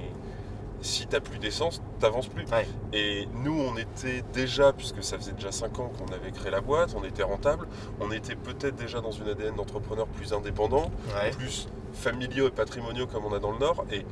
si 0.81 1.07
tu 1.07 1.13
n'as 1.13 1.19
plus 1.19 1.39
d'essence, 1.39 1.81
tu 1.99 2.03
n'avances 2.03 2.27
plus. 2.27 2.45
Et 2.93 3.27
nous, 3.43 3.59
on 3.59 3.75
était 3.75 4.23
déjà, 4.33 4.71
puisque 4.71 5.03
ça 5.03 5.17
faisait 5.17 5.31
déjà 5.33 5.51
5 5.51 5.79
ans 5.79 5.91
qu'on 5.97 6.13
avait 6.13 6.31
créé 6.31 6.51
la 6.51 6.61
boîte, 6.61 6.95
on 6.95 7.03
était 7.03 7.23
rentable, 7.23 7.67
on 7.99 8.11
était 8.11 8.35
peut-être 8.35 8.75
déjà 8.75 9.01
dans 9.01 9.11
une 9.11 9.27
ADN 9.27 9.55
d'entrepreneur 9.55 10.07
plus 10.07 10.33
indépendant, 10.33 10.91
plus 11.37 11.67
familiaux 11.93 12.47
et 12.47 12.51
patrimoniaux 12.51 13.07
comme 13.07 13.25
on 13.25 13.33
a 13.33 13.39
dans 13.39 13.51
le 13.51 13.59
Nord. 13.59 13.85
Et 13.91 14.05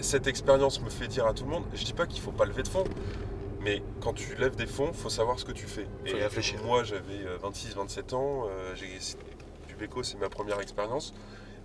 cette 0.00 0.26
expérience 0.26 0.80
me 0.80 0.90
fait 0.90 1.08
dire 1.08 1.26
à 1.26 1.34
tout 1.34 1.44
le 1.44 1.50
monde, 1.50 1.64
je 1.74 1.84
dis 1.84 1.92
pas 1.92 2.06
qu'il 2.06 2.20
faut 2.20 2.32
pas 2.32 2.44
lever 2.44 2.62
de 2.62 2.68
fonds, 2.68 2.84
mais 3.62 3.82
quand 4.00 4.12
tu 4.12 4.34
lèves 4.36 4.56
des 4.56 4.66
fonds, 4.66 4.92
faut 4.92 5.10
savoir 5.10 5.38
ce 5.38 5.44
que 5.44 5.52
tu 5.52 5.66
fais. 5.66 5.86
Faut 6.06 6.16
et 6.16 6.22
réfléchir. 6.22 6.62
Moi, 6.64 6.84
j'avais 6.84 7.24
26-27 7.42 8.14
euh, 8.14 8.16
ans, 8.16 8.48
euh, 8.48 8.74
Dubeco, 9.68 10.02
c'est 10.02 10.18
ma 10.18 10.28
première 10.28 10.60
expérience. 10.60 11.14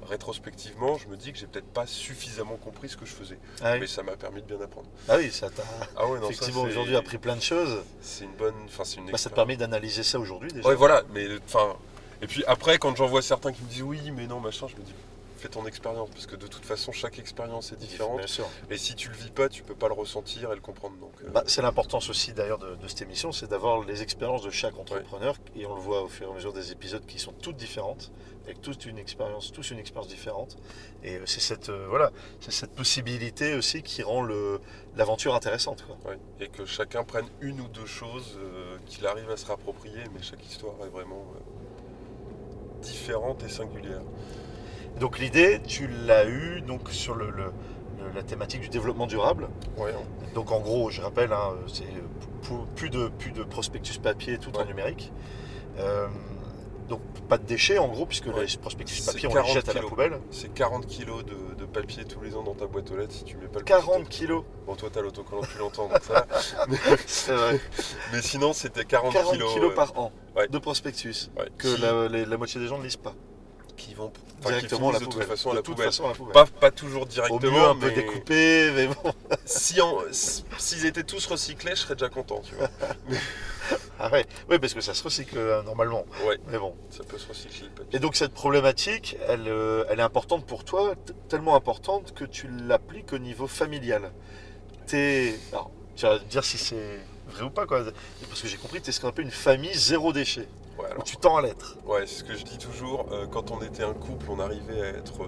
Rétrospectivement, 0.07 0.97
je 0.97 1.07
me 1.07 1.17
dis 1.17 1.33
que 1.33 1.39
j'ai 1.39 1.47
peut-être 1.47 1.67
pas 1.67 1.87
suffisamment 1.87 2.55
compris 2.55 2.87
ce 2.87 2.95
que 2.95 3.05
je 3.05 3.11
faisais, 3.11 3.39
ah 3.61 3.77
mais 3.77 3.87
ça 3.87 4.03
m'a 4.03 4.15
permis 4.15 4.41
de 4.41 4.47
bien 4.47 4.61
apprendre. 4.61 4.87
Ah 5.09 5.17
oui, 5.17 5.31
ça 5.31 5.49
t'a 5.49 5.63
ah 5.97 6.03
effectivement 6.23 6.61
aujourd'hui 6.61 6.95
appris 6.95 7.17
plein 7.17 7.35
de 7.35 7.41
choses. 7.41 7.83
C'est 7.99 8.23
une 8.23 8.35
bonne, 8.35 8.53
enfin 8.67 8.85
c'est 8.85 8.97
une. 8.97 9.11
Bah, 9.11 9.17
ça 9.17 9.31
te 9.31 9.35
permet 9.35 9.57
d'analyser 9.57 10.03
ça 10.03 10.19
aujourd'hui 10.19 10.53
déjà. 10.53 10.69
Ouais, 10.69 10.75
voilà, 10.75 11.01
mais 11.13 11.27
enfin, 11.45 11.75
et 12.21 12.27
puis 12.27 12.43
après, 12.45 12.77
quand 12.77 12.95
j'en 12.95 13.07
vois 13.07 13.23
certains 13.23 13.51
qui 13.51 13.63
me 13.63 13.69
disent 13.69 13.81
oui, 13.81 14.11
mais 14.15 14.27
non, 14.27 14.39
machin, 14.39 14.67
je 14.67 14.75
me 14.75 14.81
dis 14.81 14.93
fais 15.37 15.49
ton 15.49 15.65
expérience, 15.65 16.09
parce 16.09 16.25
que 16.25 16.35
de 16.35 16.47
toute 16.47 16.65
façon, 16.65 16.91
chaque 16.91 17.19
expérience 17.19 17.71
est 17.71 17.75
différente. 17.75 18.21
Et 18.69 18.77
si 18.77 18.95
tu 18.95 19.09
le 19.09 19.15
vis 19.15 19.31
pas, 19.31 19.49
tu 19.49 19.63
peux 19.63 19.75
pas 19.75 19.87
le 19.87 19.93
ressentir 19.93 20.51
et 20.51 20.55
le 20.55 20.61
comprendre. 20.61 20.97
Donc, 20.97 21.13
euh. 21.23 21.29
bah, 21.29 21.43
c'est 21.47 21.61
l'importance 21.61 22.09
aussi 22.09 22.33
d'ailleurs 22.33 22.57
de, 22.57 22.75
cette 22.87 23.01
émission, 23.01 23.31
c'est 23.31 23.47
d'avoir 23.47 23.83
les 23.83 24.01
expériences 24.01 24.41
de 24.41 24.49
chaque 24.49 24.77
entrepreneur, 24.77 25.35
et 25.55 25.65
on 25.65 25.75
le 25.75 25.81
voit 25.81 26.03
au 26.03 26.07
fur 26.07 26.27
et 26.27 26.31
à 26.31 26.33
mesure 26.33 26.53
des 26.53 26.71
épisodes 26.71 27.05
qui 27.05 27.19
sont 27.19 27.33
toutes 27.33 27.57
différentes, 27.57 28.11
avec 28.45 28.61
toute 28.61 28.85
une 28.85 28.97
expérience, 28.97 29.51
tous 29.51 29.71
une 29.71 29.79
expérience 29.79 30.09
différente. 30.09 30.57
Et 31.03 31.15
euh, 31.15 31.25
c'est 31.25 31.41
cette, 31.41 31.69
euh, 31.69 31.87
voilà, 31.89 32.11
c'est 32.39 32.51
cette 32.51 32.73
possibilité 32.73 33.55
aussi 33.55 33.83
qui 33.83 34.03
rend 34.03 34.21
le, 34.21 34.59
l'aventure 34.95 35.35
intéressante. 35.35 35.85
Et 36.39 36.47
que 36.47 36.65
chacun 36.65 37.03
prenne 37.03 37.27
une 37.41 37.61
ou 37.61 37.67
deux 37.67 37.85
choses 37.85 38.39
qu'il 38.85 39.05
arrive 39.05 39.29
à 39.29 39.37
se 39.37 39.45
réapproprier, 39.45 40.03
mais 40.13 40.21
chaque 40.21 40.45
histoire 40.45 40.75
est 40.85 40.89
vraiment 40.89 41.25
différente 42.81 43.43
et 43.43 43.49
singulière. 43.49 44.01
Donc 44.99 45.19
l'idée, 45.19 45.61
tu 45.65 45.87
l'as 46.05 46.25
eu 46.27 46.61
donc 46.61 46.89
sur 46.89 47.13
le, 47.15 47.31
la 48.15 48.23
thématique 48.23 48.61
du 48.61 48.69
développement 48.69 49.07
durable. 49.07 49.47
Donc 50.33 50.51
en 50.51 50.59
gros, 50.59 50.89
je 50.89 51.01
rappelle, 51.01 51.31
hein, 51.33 51.53
c'est 51.71 51.83
plus 52.75 52.89
de, 52.89 53.09
plus 53.09 53.31
de 53.31 53.43
prospectus 53.43 53.97
papier 53.99 54.37
tout 54.37 54.55
en 54.57 54.65
numérique. 54.65 55.11
Euh, 55.79 56.07
Donc 56.89 57.01
pas 57.27 57.37
de 57.37 57.43
déchets 57.45 57.77
en 57.77 57.89
gros, 57.89 58.05
puisque 58.05 58.27
Ouais. 58.27 58.45
les 58.45 58.57
prospectus 58.57 59.01
papier, 59.05 59.27
on 59.27 59.31
les 59.31 59.35
40 59.41 59.53
jette 59.53 59.69
à 59.69 59.73
la 59.73 59.81
poubelle. 59.81 60.19
C'est 60.31 60.53
40 60.53 60.87
kilos 60.87 61.25
de, 61.25 61.55
de 61.55 61.65
papier 61.65 62.05
tous 62.05 62.21
les 62.21 62.35
ans 62.35 62.43
dans 62.43 62.55
ta 62.55 62.65
boîte 62.65 62.89
aux 62.91 62.95
lettres 62.97 63.13
si 63.13 63.23
tu 63.25 63.35
mets 63.37 63.47
pas 63.47 63.59
le 63.59 63.65
40 63.65 64.05
petit 64.05 64.19
kilos 64.21 64.43
Bon, 64.65 64.75
toi, 64.75 64.89
t'as 64.91 65.01
l'autocollant 65.01 65.41
depuis 65.41 65.59
longtemps, 65.59 65.89
donc 65.89 66.01
ça. 66.01 66.25
Mais, 66.69 66.77
vrai. 67.35 67.59
mais 68.13 68.21
sinon, 68.21 68.53
c'était 68.53 68.85
40, 68.85 69.11
40 69.13 69.33
kilos, 69.33 69.53
kilos 69.53 69.71
euh, 69.71 69.75
par 69.75 69.99
an 69.99 70.11
Ouais. 70.35 70.47
de 70.47 70.57
prospectus 70.59 71.29
ouais, 71.37 71.49
que 71.57 71.75
qui, 71.75 71.81
la, 71.81 72.07
les- 72.07 72.25
la 72.25 72.37
moitié 72.37 72.61
des 72.61 72.67
gens 72.67 72.77
ne 72.77 72.83
lisent 72.83 72.95
pas. 72.95 73.13
Qui 73.77 73.93
vont 73.93 74.09
qui 74.09 74.47
Directement 74.47 74.89
à 74.89 74.93
la 74.93 74.99
de 74.99 75.05
toute 75.05 75.23
façon 75.23 75.51
à 75.51 75.55
la 75.55 75.61
poubelle. 75.61 75.85
façon 75.85 76.05
à 76.05 76.09
la 76.09 76.13
poubelle. 76.13 76.33
Pas, 76.33 76.45
pas 76.45 76.71
toujours 76.71 77.03
Au 77.03 77.05
directement, 77.05 77.51
mieux 77.51 77.65
un 77.65 77.75
peu 77.75 77.91
découpé, 77.91 78.71
mais 78.75 78.87
bon. 78.87 79.13
si 79.45 79.79
s'ils 80.11 80.85
étaient 80.85 81.03
tous 81.03 81.25
recyclés, 81.25 81.71
je 81.71 81.81
serais 81.81 81.95
déjà 81.95 82.09
content, 82.09 82.41
tu 82.43 82.55
vois. 82.55 82.69
Ah 83.99 84.11
ouais, 84.11 84.25
oui, 84.49 84.59
parce 84.59 84.73
que 84.73 84.81
ça 84.81 84.93
se 84.93 85.03
recycle 85.03 85.37
euh, 85.37 85.63
normalement. 85.63 86.05
Ouais. 86.25 86.37
Mais 86.47 86.57
bon. 86.59 86.75
Ça 86.89 87.03
peut 87.03 87.17
se 87.17 87.27
recycler 87.27 87.63
le 87.63 87.69
papier. 87.69 87.97
Et 87.97 87.99
donc 87.99 88.15
cette 88.15 88.31
problématique, 88.31 89.17
elle, 89.27 89.47
euh, 89.47 89.85
elle 89.89 89.99
est 89.99 90.03
importante 90.03 90.45
pour 90.45 90.63
toi, 90.63 90.93
tellement 91.29 91.55
importante 91.55 92.13
que 92.13 92.23
tu 92.23 92.47
l'appliques 92.47 93.11
au 93.11 93.17
niveau 93.17 93.47
familial. 93.47 94.11
T'es... 94.85 95.33
Alors, 95.51 95.71
tu 95.95 96.05
vas 96.05 96.19
dire 96.19 96.43
si 96.43 96.57
c'est 96.57 96.99
vrai 97.27 97.43
ou 97.43 97.49
pas, 97.49 97.65
quoi. 97.65 97.83
Parce 98.29 98.41
que 98.41 98.47
j'ai 98.47 98.57
compris 98.57 98.79
que 98.79 98.85
tu 98.85 98.89
es 98.91 98.93
ce 98.93 99.01
qu'on 99.01 99.09
appelle 99.09 99.25
une 99.25 99.31
famille 99.31 99.73
zéro 99.73 100.13
déchet, 100.13 100.47
Ouais, 100.79 100.85
tu 101.05 101.17
tends 101.17 101.37
à 101.37 101.41
l'être, 101.41 101.77
ouais, 101.85 102.01
c'est 102.05 102.19
ce 102.19 102.23
que 102.23 102.35
je 102.35 102.43
dis 102.43 102.57
toujours. 102.57 103.07
euh, 103.11 103.25
quand 103.31 103.51
on 103.51 103.61
était 103.61 103.83
un 103.83 103.93
couple, 103.93 104.27
on 104.29 104.39
arrivait 104.39 104.81
à 104.81 104.87
être 104.89 105.23
euh, 105.23 105.27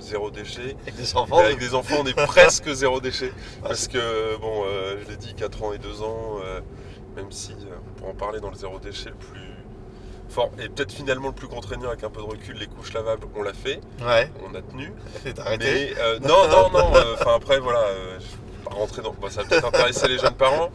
zéro 0.00 0.30
déchet. 0.30 0.76
avec 0.82 0.96
des 0.96 1.02
Mais 1.02 1.16
enfants. 1.16 1.38
avec 1.38 1.58
des 1.58 1.74
enfants, 1.74 1.96
on 2.00 2.06
est 2.06 2.14
presque 2.26 2.68
zéro 2.72 3.00
déchet. 3.00 3.32
Ah, 3.62 3.68
Parce 3.68 3.88
que, 3.88 4.36
bon, 4.38 4.64
euh, 4.66 4.96
je 5.04 5.10
l'ai 5.10 5.16
dit, 5.16 5.34
4 5.34 5.62
ans 5.64 5.72
et 5.72 5.78
2 5.78 6.02
ans, 6.02 6.38
euh, 6.42 6.60
même 7.14 7.30
si 7.30 7.52
euh, 7.52 7.74
on 7.88 7.98
pourrait 7.98 8.10
en 8.12 8.14
parler 8.14 8.40
dans 8.40 8.48
le 8.50 8.56
zéro 8.56 8.78
déchet 8.78 9.10
le 9.10 9.16
plus 9.16 9.40
fort, 10.30 10.50
et 10.58 10.68
peut-être 10.68 10.92
finalement 10.92 11.28
le 11.28 11.34
plus 11.34 11.46
contraignant 11.48 11.88
avec 11.88 12.02
un 12.02 12.10
peu 12.10 12.20
de 12.20 12.26
recul, 12.26 12.56
les 12.56 12.66
couches 12.66 12.92
lavables, 12.94 13.26
on 13.36 13.42
l'a 13.42 13.52
fait, 13.52 13.80
Ouais, 14.04 14.30
on 14.50 14.54
a 14.54 14.62
tenu. 14.62 14.92
t'as 15.34 15.42
arrêté. 15.42 15.92
Mais 15.94 16.00
euh, 16.00 16.18
non, 16.22 16.48
non, 16.48 16.70
non, 16.70 16.92
enfin 17.14 17.34
après, 17.36 17.58
voilà, 17.58 17.80
euh, 17.80 18.18
je 18.18 18.24
vais 18.24 18.64
pas 18.70 18.74
rentrer 18.74 19.02
dans. 19.02 19.12
bah, 19.12 19.28
ça 19.30 19.42
va 19.42 19.48
peut-être 19.48 19.66
intéresser 19.66 20.08
les 20.08 20.18
jeunes 20.18 20.34
parents. 20.34 20.70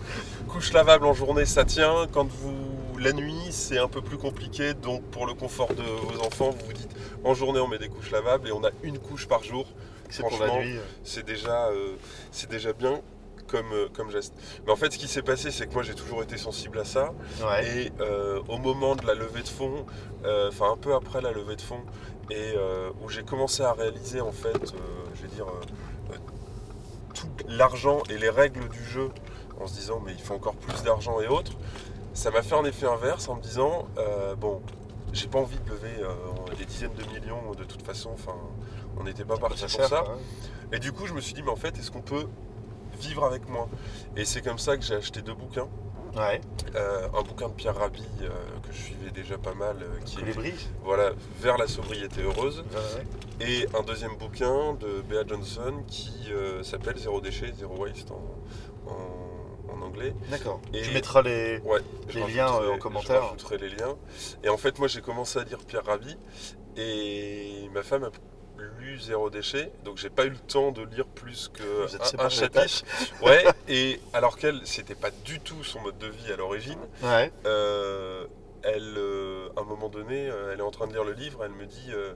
Couche 0.47 0.71
lavable 0.73 1.05
en 1.05 1.13
journée, 1.13 1.45
ça 1.45 1.65
tient. 1.65 2.07
Quand 2.11 2.27
vous. 2.29 2.70
La 3.01 3.13
nuit, 3.13 3.47
c'est 3.49 3.79
un 3.79 3.87
peu 3.87 4.01
plus 4.01 4.17
compliqué, 4.17 4.75
donc 4.75 5.01
pour 5.05 5.25
le 5.25 5.33
confort 5.33 5.73
de 5.73 5.81
vos 5.81 6.21
enfants, 6.23 6.51
vous 6.51 6.65
vous 6.67 6.73
dites 6.73 6.95
en 7.23 7.33
journée 7.33 7.59
on 7.59 7.67
met 7.67 7.79
des 7.79 7.89
couches 7.89 8.11
lavables 8.11 8.47
et 8.47 8.51
on 8.51 8.63
a 8.63 8.69
une 8.83 8.99
couche 8.99 9.27
par 9.27 9.43
jour. 9.43 9.65
C'est 10.09 10.21
pour 10.21 10.31
la 10.31 10.47
franchement, 10.47 10.59
nuit. 10.59 10.79
c'est 11.03 11.25
déjà, 11.25 11.69
euh, 11.69 11.95
c'est 12.31 12.49
déjà 12.49 12.73
bien 12.73 13.01
comme, 13.47 13.71
euh, 13.73 13.87
comme 13.93 14.09
geste. 14.11 14.33
Mais 14.65 14.71
en 14.71 14.75
fait, 14.75 14.91
ce 14.93 14.97
qui 14.97 15.07
s'est 15.07 15.21
passé, 15.21 15.51
c'est 15.51 15.67
que 15.67 15.73
moi 15.73 15.83
j'ai 15.83 15.95
toujours 15.95 16.23
été 16.23 16.37
sensible 16.37 16.79
à 16.79 16.85
ça. 16.85 17.13
Ouais. 17.41 17.85
Et 17.85 17.91
euh, 18.01 18.39
au 18.47 18.57
moment 18.57 18.95
de 18.95 19.05
la 19.05 19.13
levée 19.13 19.41
de 19.41 19.47
fonds, 19.47 19.85
euh, 20.25 20.49
enfin 20.49 20.71
un 20.71 20.77
peu 20.77 20.93
après 20.93 21.21
la 21.21 21.31
levée 21.31 21.55
de 21.55 21.61
fonds, 21.61 21.83
et 22.29 22.53
où 23.03 23.09
j'ai 23.09 23.23
commencé 23.23 23.61
à 23.61 23.73
réaliser 23.73 24.21
en 24.21 24.31
fait, 24.31 24.73
je 25.15 25.21
vais 25.21 25.27
dire, 25.35 25.47
tout 27.13 27.27
l'argent 27.49 28.03
et 28.09 28.17
les 28.17 28.29
règles 28.29 28.69
du 28.69 28.85
jeu, 28.85 29.09
en 29.59 29.67
se 29.67 29.73
disant 29.73 30.01
mais 30.05 30.13
il 30.13 30.21
faut 30.21 30.35
encore 30.35 30.55
plus 30.55 30.81
d'argent 30.83 31.19
et 31.19 31.27
autres, 31.27 31.51
ça 32.13 32.31
m'a 32.31 32.41
fait 32.41 32.55
un 32.55 32.65
effet 32.65 32.85
inverse 32.87 33.27
en 33.29 33.35
me 33.35 33.41
disant 33.41 33.87
euh, 33.97 34.35
bon, 34.35 34.61
j'ai 35.13 35.27
pas 35.27 35.39
envie 35.39 35.57
de 35.59 35.69
lever 35.69 35.95
euh, 36.01 36.55
des 36.57 36.65
dizaines 36.65 36.93
de 36.93 37.03
millions 37.13 37.51
de 37.57 37.63
toute 37.63 37.81
façon, 37.85 38.11
enfin 38.13 38.35
on 38.97 39.03
n'était 39.03 39.25
pas 39.25 39.37
parti 39.37 39.61
pour 39.61 39.69
ça. 39.85 39.87
quoi. 40.03 40.17
Et 40.73 40.79
du 40.79 40.91
coup, 40.91 41.05
je 41.07 41.13
me 41.13 41.21
suis 41.21 41.33
dit, 41.33 41.41
mais 41.43 41.49
en 41.51 41.55
fait, 41.55 41.77
est-ce 41.77 41.91
qu'on 41.91 42.01
peut 42.01 42.27
vivre 42.99 43.25
avec 43.25 43.47
moi? 43.49 43.67
Et 44.15 44.25
c'est 44.25 44.41
comme 44.41 44.59
ça 44.59 44.77
que 44.77 44.83
j'ai 44.83 44.95
acheté 44.95 45.21
deux 45.21 45.33
bouquins. 45.33 45.67
Ouais. 46.15 46.41
Euh, 46.75 47.07
un 47.17 47.21
bouquin 47.23 47.47
de 47.47 47.53
Pierre 47.53 47.75
Rabhi, 47.77 48.03
euh, 48.21 48.29
que 48.67 48.73
je 48.73 48.81
suivais 48.81 49.11
déjà 49.11 49.37
pas 49.37 49.53
mal, 49.53 49.77
euh, 49.81 49.99
qui 50.05 50.19
est 50.19 50.53
voilà, 50.83 51.11
Vers 51.39 51.57
la 51.57 51.67
sobriété 51.67 52.21
heureuse. 52.21 52.59
Ouais, 52.59 52.99
ouais. 53.45 53.47
Et 53.47 53.67
un 53.77 53.81
deuxième 53.83 54.17
bouquin 54.17 54.73
de 54.73 55.01
Bea 55.09 55.25
Johnson 55.27 55.83
qui 55.87 56.29
s'appelle 56.63 56.97
Zéro 56.97 57.21
déchet, 57.21 57.51
Zero 57.57 57.75
waste 57.77 58.11
en, 58.11 58.91
en- 58.91 59.30
en 59.71 59.81
anglais. 59.81 60.13
D'accord. 60.29 60.61
Et- 60.73 60.81
Tu 60.81 60.91
mettras 60.91 61.21
les. 61.21 61.59
Ouais, 61.59 61.81
je 62.09 62.19
Les 62.19 62.33
liens, 62.33 62.53
euh, 62.61 62.73
en 62.73 62.77
commentaire. 62.77 63.21
Je 63.23 63.27
rajouterai 63.27 63.57
les 63.57 63.69
liens. 63.69 63.95
Et 64.43 64.49
en 64.49 64.57
fait, 64.57 64.77
moi, 64.79 64.87
j'ai 64.87 65.01
commencé 65.01 65.39
à 65.39 65.43
lire 65.43 65.59
Pierre 65.59 65.85
Rabhi 65.85 66.17
et 66.77 67.69
ma 67.73 67.83
femme 67.83 68.03
a 68.05 68.09
lu 68.79 68.99
Zéro 68.99 69.29
déchet, 69.31 69.71
donc 69.83 69.97
j'ai 69.97 70.09
pas 70.11 70.25
eu 70.25 70.29
le 70.29 70.37
temps 70.37 70.71
de 70.71 70.83
lire 70.83 71.07
plus 71.07 71.49
que 71.51 71.63
Vous 71.87 71.95
êtes 71.95 72.15
un- 72.19 72.25
un, 72.25 72.29
chapitre. 72.29 72.83
Ouais, 73.23 73.43
et 73.67 73.99
alors 74.13 74.37
qu'elle, 74.37 74.61
c'était 74.65 74.93
pas 74.95 75.09
du 75.25 75.39
tout 75.39 75.63
son 75.63 75.81
mode 75.81 75.97
de 75.97 76.07
vie 76.07 76.31
à 76.31 76.35
l'origine. 76.35 76.79
Ouais. 77.01 77.31
euh, 77.45 78.27
elle, 78.63 78.93
euh, 78.97 79.49
à 79.57 79.61
un 79.61 79.63
moment 79.63 79.89
donné, 79.89 80.29
euh, 80.29 80.51
elle 80.53 80.59
est 80.59 80.63
en 80.63 80.69
train 80.69 80.85
de 80.85 80.93
lire 80.93 81.03
le 81.03 81.13
livre, 81.13 81.43
elle 81.43 81.51
me 81.53 81.65
dit 81.65 81.89
euh, 81.89 82.13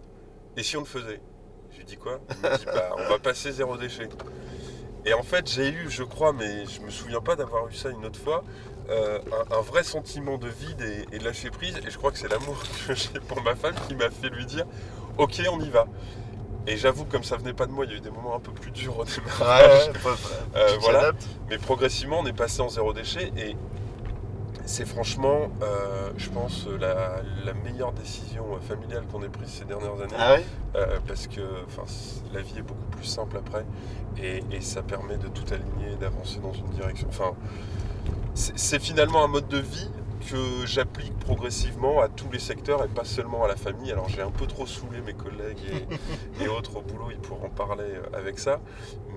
Et 0.57 0.62
si 0.63 0.77
on 0.77 0.81
le 0.81 0.85
faisait? 0.85 1.19
Je 1.71 1.77
lui 1.79 1.85
dis 1.85 1.97
quoi? 1.97 2.19
Elle 2.43 2.51
me 2.51 2.57
dit 2.57 2.65
Bah, 2.65 2.91
on 2.97 3.09
va 3.09 3.17
passer 3.17 3.51
zéro 3.51 3.75
déchet. 3.77 4.07
Et 5.05 5.13
en 5.13 5.24
fait, 5.24 5.50
j'ai 5.51 5.69
eu, 5.69 5.89
je 5.89 6.03
crois, 6.03 6.33
mais 6.33 6.65
je 6.65 6.81
me 6.81 6.89
souviens 6.89 7.21
pas 7.21 7.35
d'avoir 7.35 7.67
eu 7.67 7.74
ça 7.74 7.89
une 7.89 8.05
autre 8.05 8.19
fois, 8.19 8.43
euh, 8.89 9.19
un, 9.51 9.57
un 9.57 9.62
vrai 9.62 9.83
sentiment 9.83 10.38
de 10.38 10.47
vide 10.47 10.81
et, 10.81 11.15
et 11.15 11.19
de 11.19 11.24
lâcher 11.24 11.50
prise. 11.51 11.77
Et 11.85 11.91
je 11.91 11.97
crois 11.97 12.12
que 12.12 12.17
c'est 12.17 12.27
l'amour 12.27 12.57
que 12.88 12.95
j'ai 12.95 13.19
pour 13.27 13.41
ma 13.43 13.55
femme 13.55 13.75
qui 13.88 13.95
m'a 13.95 14.09
fait 14.09 14.29
lui 14.29 14.45
dire 14.45 14.65
Ok, 15.17 15.41
on 15.51 15.59
y 15.62 15.69
va. 15.69 15.85
Et 16.67 16.77
j'avoue, 16.77 17.05
comme 17.05 17.24
ça 17.24 17.38
venait 17.38 17.53
pas 17.53 17.67
de 17.67 17.71
moi, 17.71 17.85
il 17.85 17.91
y 17.91 17.93
a 17.93 17.97
eu 17.97 18.01
des 18.01 18.09
moments 18.09 18.35
un 18.35 18.39
peu 18.39 18.51
plus 18.51 18.71
durs 18.71 18.97
au 18.97 19.05
démarrage. 19.05 19.88
ouais, 19.88 19.93
Euh, 20.55 20.77
voilà. 20.81 21.12
Mais 21.50 21.57
progressivement, 21.59 22.19
on 22.21 22.25
est 22.25 22.33
passé 22.33 22.62
en 22.62 22.69
zéro 22.69 22.91
déchet 22.91 23.31
et 23.38 23.55
c'est 24.65 24.86
franchement, 24.86 25.50
euh, 25.62 26.12
je 26.17 26.29
pense, 26.29 26.67
la, 26.67 27.22
la 27.43 27.53
meilleure 27.53 27.91
décision 27.93 28.45
euh, 28.55 28.60
familiale 28.60 29.03
qu'on 29.12 29.22
ait 29.24 29.29
prise 29.29 29.50
ces 29.50 29.65
dernières 29.65 29.93
années. 30.01 30.15
Ah 30.17 30.34
ouais 30.36 30.43
Euh, 30.75 31.00
parce 31.07 31.27
que 31.27 31.41
la 32.34 32.41
vie 32.41 32.57
est 32.60 32.62
beaucoup 32.62 32.86
plus 32.91 33.05
simple 33.05 33.38
après 33.38 33.65
et, 34.17 34.43
et 34.51 34.62
ça 34.62 34.81
permet 34.81 35.17
de 35.17 35.27
tout 35.27 35.45
aligner, 35.53 35.95
d'avancer 35.98 36.39
dans 36.39 36.53
une 36.53 36.67
direction. 36.69 37.07
Enfin, 37.10 37.34
c'est 38.34 38.81
finalement 38.81 39.24
un 39.24 39.27
mode 39.27 39.48
de 39.48 39.60
vie 39.60 39.89
que 40.29 40.65
j'applique 40.65 41.17
progressivement 41.19 42.01
à 42.01 42.10
tous 42.10 42.29
les 42.31 42.39
secteurs 42.39 42.84
et 42.84 42.88
pas 42.88 43.03
seulement 43.05 43.43
à 43.43 43.48
la 43.48 43.55
famille. 43.55 43.91
Alors 43.91 44.10
j'ai 44.10 44.22
un 44.22 44.31
peu 44.31 44.48
trop 44.48 44.65
saoulé 44.65 45.00
mes 45.01 45.13
collègues 45.13 45.60
et, 46.39 46.43
et 46.43 46.48
autres 46.48 46.77
au 46.77 46.81
boulot, 46.81 47.10
ils 47.12 47.19
pourront 47.19 47.50
parler 47.50 47.84
euh, 47.86 48.17
avec 48.17 48.39
ça, 48.39 48.60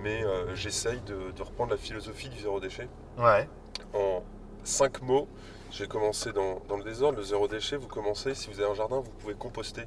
mais 0.02 0.22
euh, 0.24 0.54
j'essaye 0.54 1.00
de, 1.06 1.32
de 1.36 1.42
reprendre 1.42 1.70
la 1.70 1.76
philosophie 1.78 2.28
du 2.28 2.38
zéro 2.40 2.60
déchet 2.60 2.88
Ouais. 3.18 3.48
en 3.94 4.22
cinq 4.64 5.02
mots. 5.02 5.28
J'ai 5.70 5.86
commencé 5.86 6.32
dans, 6.32 6.62
dans 6.68 6.78
le 6.78 6.84
désordre, 6.84 7.18
le 7.18 7.24
zéro 7.24 7.46
déchet, 7.46 7.76
vous 7.76 7.88
commencez, 7.88 8.34
si 8.34 8.48
vous 8.48 8.58
avez 8.60 8.70
un 8.70 8.74
jardin, 8.74 9.00
vous 9.00 9.10
pouvez 9.18 9.34
composter 9.34 9.82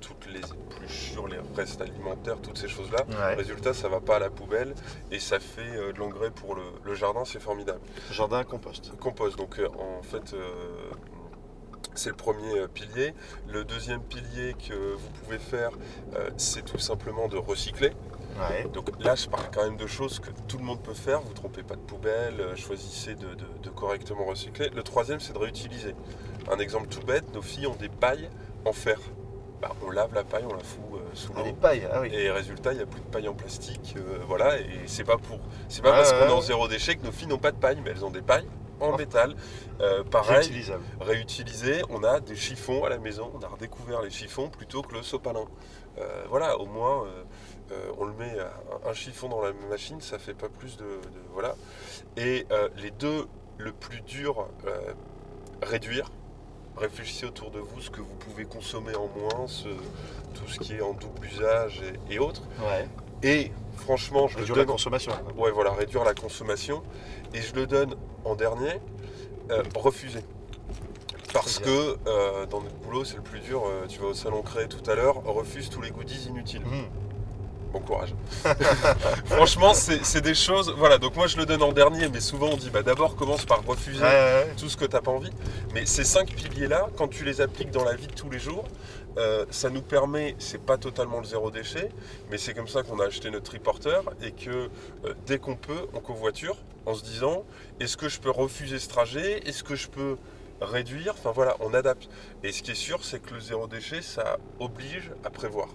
toutes 0.00 0.26
les 0.26 0.40
épluchures, 0.40 1.28
les 1.28 1.38
restes 1.56 1.80
alimentaires, 1.80 2.36
toutes 2.42 2.58
ces 2.58 2.68
choses-là. 2.68 3.06
Ouais. 3.08 3.34
Résultat, 3.36 3.72
ça 3.72 3.88
va 3.88 4.00
pas 4.00 4.16
à 4.16 4.18
la 4.18 4.28
poubelle 4.28 4.74
et 5.10 5.18
ça 5.18 5.40
fait 5.40 5.62
euh, 5.62 5.92
de 5.94 5.98
l'engrais 5.98 6.30
pour 6.30 6.54
le, 6.54 6.62
le 6.84 6.94
jardin, 6.94 7.24
c'est 7.24 7.40
formidable. 7.40 7.80
Jardin 8.10 8.44
compost. 8.44 8.94
Compost, 8.98 9.38
donc 9.38 9.58
euh, 9.58 9.68
en 9.68 10.02
fait, 10.02 10.34
euh, 10.34 10.50
c'est 11.94 12.10
le 12.10 12.16
premier 12.16 12.68
pilier. 12.68 13.14
Le 13.48 13.64
deuxième 13.64 14.02
pilier 14.02 14.54
que 14.68 14.74
vous 14.74 15.10
pouvez 15.22 15.38
faire, 15.38 15.70
c'est 16.36 16.64
tout 16.64 16.78
simplement 16.78 17.28
de 17.28 17.36
recycler. 17.38 17.92
Ouais. 18.38 18.64
Donc 18.72 18.90
là, 19.02 19.14
je 19.14 19.28
parle 19.28 19.44
quand 19.54 19.62
même 19.64 19.76
de 19.76 19.86
choses 19.86 20.18
que 20.18 20.30
tout 20.48 20.58
le 20.58 20.64
monde 20.64 20.82
peut 20.82 20.94
faire. 20.94 21.20
Vous 21.20 21.28
ne 21.30 21.34
trompez 21.34 21.62
pas 21.62 21.76
de 21.76 21.80
poubelle, 21.80 22.40
euh, 22.40 22.56
choisissez 22.56 23.14
de, 23.14 23.28
de- 23.34 23.46
de 23.62 23.70
correctement 23.70 24.24
recycler. 24.24 24.70
Le 24.74 24.82
troisième, 24.82 25.20
c'est 25.20 25.32
de 25.32 25.38
réutiliser. 25.38 25.94
Un 26.50 26.58
exemple 26.58 26.88
tout 26.88 27.00
bête, 27.06 27.32
nos 27.34 27.42
filles 27.42 27.66
ont 27.68 27.76
des 27.76 27.88
pailles 27.88 28.28
en 28.64 28.72
fer. 28.72 28.98
Bah, 29.62 29.70
on 29.86 29.90
lave 29.90 30.12
la 30.14 30.24
paille, 30.24 30.44
on 30.50 30.52
la 30.54 30.64
fout 30.64 30.82
euh, 30.94 30.98
sous 31.14 31.32
Ah, 31.36 31.42
l'eau. 31.44 31.52
pailles, 31.52 31.86
ah 31.92 32.00
oui. 32.00 32.10
Et 32.12 32.30
résultat, 32.30 32.72
il 32.72 32.76
n'y 32.78 32.82
a 32.82 32.86
plus 32.86 33.00
de 33.00 33.06
paille 33.06 33.28
en 33.28 33.34
plastique. 33.34 33.94
euh, 33.96 34.18
voilà, 34.26 34.58
et 34.58 34.66
c'est 34.86 35.04
pas 35.04 35.16
pour. 35.16 35.38
C'est 35.68 35.80
pas 35.80 35.90
Ouais, 35.92 35.96
parce 35.98 36.12
qu'on 36.12 36.26
est 36.26 36.32
en 36.32 36.40
zéro 36.40 36.66
déchet 36.68 36.96
que 36.96 37.04
nos 37.06 37.12
filles 37.12 37.28
n'ont 37.28 37.38
pas 37.38 37.52
de 37.52 37.56
paille, 37.56 37.80
mais 37.84 37.90
elles 37.92 38.04
ont 38.04 38.10
des 38.10 38.20
pailles 38.22 38.48
en 38.84 38.94
Oh. 38.94 38.96
métal. 38.96 39.34
Euh, 39.80 40.04
pareil, 40.04 40.36
Réutilisable. 40.38 40.82
réutilisé. 41.00 41.82
On 41.90 42.04
a 42.04 42.20
des 42.20 42.36
chiffons 42.36 42.84
à 42.84 42.88
la 42.88 42.98
maison. 42.98 43.30
On 43.34 43.40
a 43.42 43.48
redécouvert 43.48 44.02
les 44.02 44.10
chiffons 44.10 44.48
plutôt 44.48 44.82
que 44.82 44.94
le 44.94 45.02
sopalin. 45.02 45.44
Euh, 45.98 46.24
voilà, 46.28 46.58
au 46.58 46.66
moins, 46.66 47.04
euh, 47.72 47.90
on 47.98 48.04
le 48.04 48.12
met 48.14 48.36
un 48.86 48.92
chiffon 48.94 49.28
dans 49.28 49.40
la 49.42 49.52
machine, 49.70 50.00
ça 50.00 50.18
fait 50.18 50.34
pas 50.34 50.48
plus 50.48 50.76
de, 50.76 50.84
de- 50.84 51.24
voilà. 51.32 51.54
Et 52.16 52.46
les 52.76 52.90
deux, 52.90 53.26
le 53.58 53.72
plus 53.72 54.00
dur, 54.02 54.48
réduire. 55.62 56.10
Réfléchissez 56.76 57.26
autour 57.26 57.50
de 57.52 57.60
vous 57.60 57.80
ce 57.80 57.88
que 57.90 58.00
vous 58.00 58.16
pouvez 58.16 58.44
consommer 58.44 58.94
en 58.96 59.06
moins, 59.16 59.46
ce- 59.46 59.68
tout 60.34 60.48
ce 60.48 60.58
qui 60.58 60.74
est 60.74 60.80
en 60.80 60.92
double 60.92 61.24
usage 61.26 61.82
et, 62.10 62.14
et 62.14 62.18
autres. 62.18 62.42
Ouais. 62.58 62.88
Et 63.22 63.52
franchement, 63.76 64.28
je 64.28 64.34
le 64.34 64.40
Réduire 64.40 64.56
la 64.56 64.64
donne 64.64 64.72
consommation. 64.72 65.12
Ouais, 65.36 65.50
voilà, 65.50 65.72
réduire 65.72 66.04
la 66.04 66.14
consommation. 66.14 66.82
Et 67.34 67.40
je 67.40 67.54
le 67.54 67.66
donne 67.66 67.94
en 68.24 68.34
dernier, 68.34 68.80
euh, 69.50 69.62
refuser. 69.76 70.20
Parce 71.32 71.58
que 71.58 71.96
euh, 72.06 72.46
dans 72.46 72.60
notre 72.60 72.76
boulot, 72.76 73.04
c'est 73.04 73.16
le 73.16 73.22
plus 73.22 73.40
dur. 73.40 73.64
euh, 73.66 73.86
tu 73.88 73.98
vas 73.98 74.06
au 74.06 74.14
salon 74.14 74.42
créé 74.42 74.68
tout 74.68 74.88
à 74.88 74.94
l'heure, 74.94 75.16
refuse 75.24 75.68
tous 75.68 75.80
les 75.82 75.90
goodies 75.90 76.26
inutiles. 76.28 76.62
Mmh. 76.62 76.84
Bon 77.72 77.80
courage. 77.80 78.14
Franchement, 79.24 79.74
c'est 79.74 80.04
c'est 80.04 80.20
des 80.20 80.36
choses. 80.36 80.72
Voilà, 80.78 80.98
donc 80.98 81.16
moi 81.16 81.26
je 81.26 81.36
le 81.36 81.44
donne 81.44 81.62
en 81.64 81.72
dernier, 81.72 82.08
mais 82.08 82.20
souvent 82.20 82.50
on 82.52 82.56
dit 82.56 82.70
bah, 82.70 82.84
d'abord 82.84 83.16
commence 83.16 83.44
par 83.46 83.64
refuser 83.66 84.00
Ouais, 84.00 84.06
ouais, 84.06 84.44
ouais. 84.46 84.54
tout 84.56 84.68
ce 84.68 84.76
que 84.76 84.84
tu 84.84 84.92
n'as 84.94 85.00
pas 85.02 85.10
envie. 85.10 85.32
Mais 85.74 85.84
ces 85.86 86.04
cinq 86.04 86.28
piliers-là, 86.36 86.86
quand 86.96 87.08
tu 87.08 87.24
les 87.24 87.40
appliques 87.40 87.72
dans 87.72 87.82
la 87.82 87.96
vie 87.96 88.06
de 88.06 88.12
tous 88.12 88.30
les 88.30 88.38
jours, 88.38 88.62
euh, 89.16 89.44
ça 89.50 89.70
nous 89.70 89.82
permet, 89.82 90.34
c'est 90.38 90.60
pas 90.60 90.76
totalement 90.76 91.18
le 91.20 91.24
zéro 91.24 91.50
déchet, 91.50 91.90
mais 92.30 92.38
c'est 92.38 92.54
comme 92.54 92.68
ça 92.68 92.82
qu'on 92.82 92.98
a 93.00 93.06
acheté 93.06 93.30
notre 93.30 93.44
triporteur 93.46 94.04
et 94.22 94.32
que 94.32 94.50
euh, 95.04 95.14
dès 95.26 95.38
qu'on 95.38 95.56
peut, 95.56 95.86
on 95.94 96.00
covoiture 96.00 96.56
en 96.86 96.94
se 96.94 97.04
disant 97.04 97.44
est-ce 97.80 97.96
que 97.96 98.08
je 98.08 98.20
peux 98.20 98.30
refuser 98.30 98.78
ce 98.78 98.88
trajet? 98.88 99.46
Est-ce 99.48 99.62
que 99.64 99.74
je 99.76 99.88
peux 99.88 100.16
réduire? 100.60 101.14
Enfin 101.18 101.32
voilà, 101.32 101.56
on 101.60 101.74
adapte. 101.74 102.08
Et 102.42 102.52
ce 102.52 102.62
qui 102.62 102.72
est 102.72 102.74
sûr, 102.76 103.04
c'est 103.04 103.20
que 103.20 103.34
le 103.34 103.40
zéro 103.40 103.66
déchet, 103.66 104.02
ça 104.02 104.38
oblige 104.60 105.12
à 105.24 105.30
prévoir. 105.30 105.68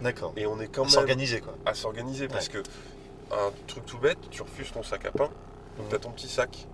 D'accord. 0.00 0.32
Et 0.36 0.46
on 0.46 0.60
est 0.60 0.68
quand 0.68 0.82
À 0.82 0.84
même 0.84 0.90
S'organiser 0.92 1.40
quoi. 1.40 1.54
à 1.64 1.74
s'organiser 1.74 2.28
parce 2.28 2.48
que 2.48 2.58
un 3.32 3.50
truc 3.66 3.84
tout 3.86 3.98
bête, 3.98 4.18
tu 4.30 4.42
refuses 4.42 4.70
ton 4.72 4.82
sac 4.82 5.04
à 5.06 5.10
pain, 5.10 5.24
donc 5.24 5.32
Mhm. 5.84 5.88
tu 5.88 5.94
as 5.94 5.98
ton 5.98 6.10
petit 6.12 6.28
sac. 6.28 6.66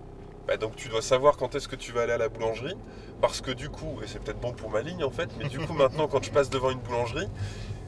Bah, 0.47 0.57
donc 0.57 0.75
tu 0.75 0.89
dois 0.89 1.01
savoir 1.01 1.37
quand 1.37 1.55
est-ce 1.55 1.67
que 1.67 1.75
tu 1.75 1.91
vas 1.91 2.01
aller 2.01 2.11
à 2.13 2.17
la 2.17 2.29
boulangerie 2.29 2.75
parce 3.21 3.39
que 3.39 3.51
du 3.51 3.69
coup, 3.69 3.99
et 4.03 4.07
c'est 4.07 4.19
peut-être 4.21 4.41
bon 4.41 4.51
pour 4.51 4.69
ma 4.69 4.81
ligne 4.81 5.03
en 5.03 5.09
fait, 5.09 5.29
mais 5.37 5.47
du 5.47 5.59
coup 5.59 5.73
maintenant 5.83 6.07
quand 6.07 6.23
je 6.23 6.31
passe 6.31 6.49
devant 6.49 6.71
une 6.71 6.79
boulangerie, 6.79 7.29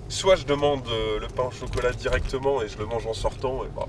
soit 0.08 0.36
je 0.36 0.46
demande 0.46 0.88
euh, 0.88 1.20
le 1.20 1.28
pain 1.28 1.44
au 1.44 1.52
chocolat 1.52 1.92
directement 1.92 2.62
et 2.62 2.70
je 2.70 2.78
le 2.78 2.86
mange 2.86 3.06
en 3.06 3.14
sortant 3.14 3.66
et 3.66 3.68
bah, 3.76 3.86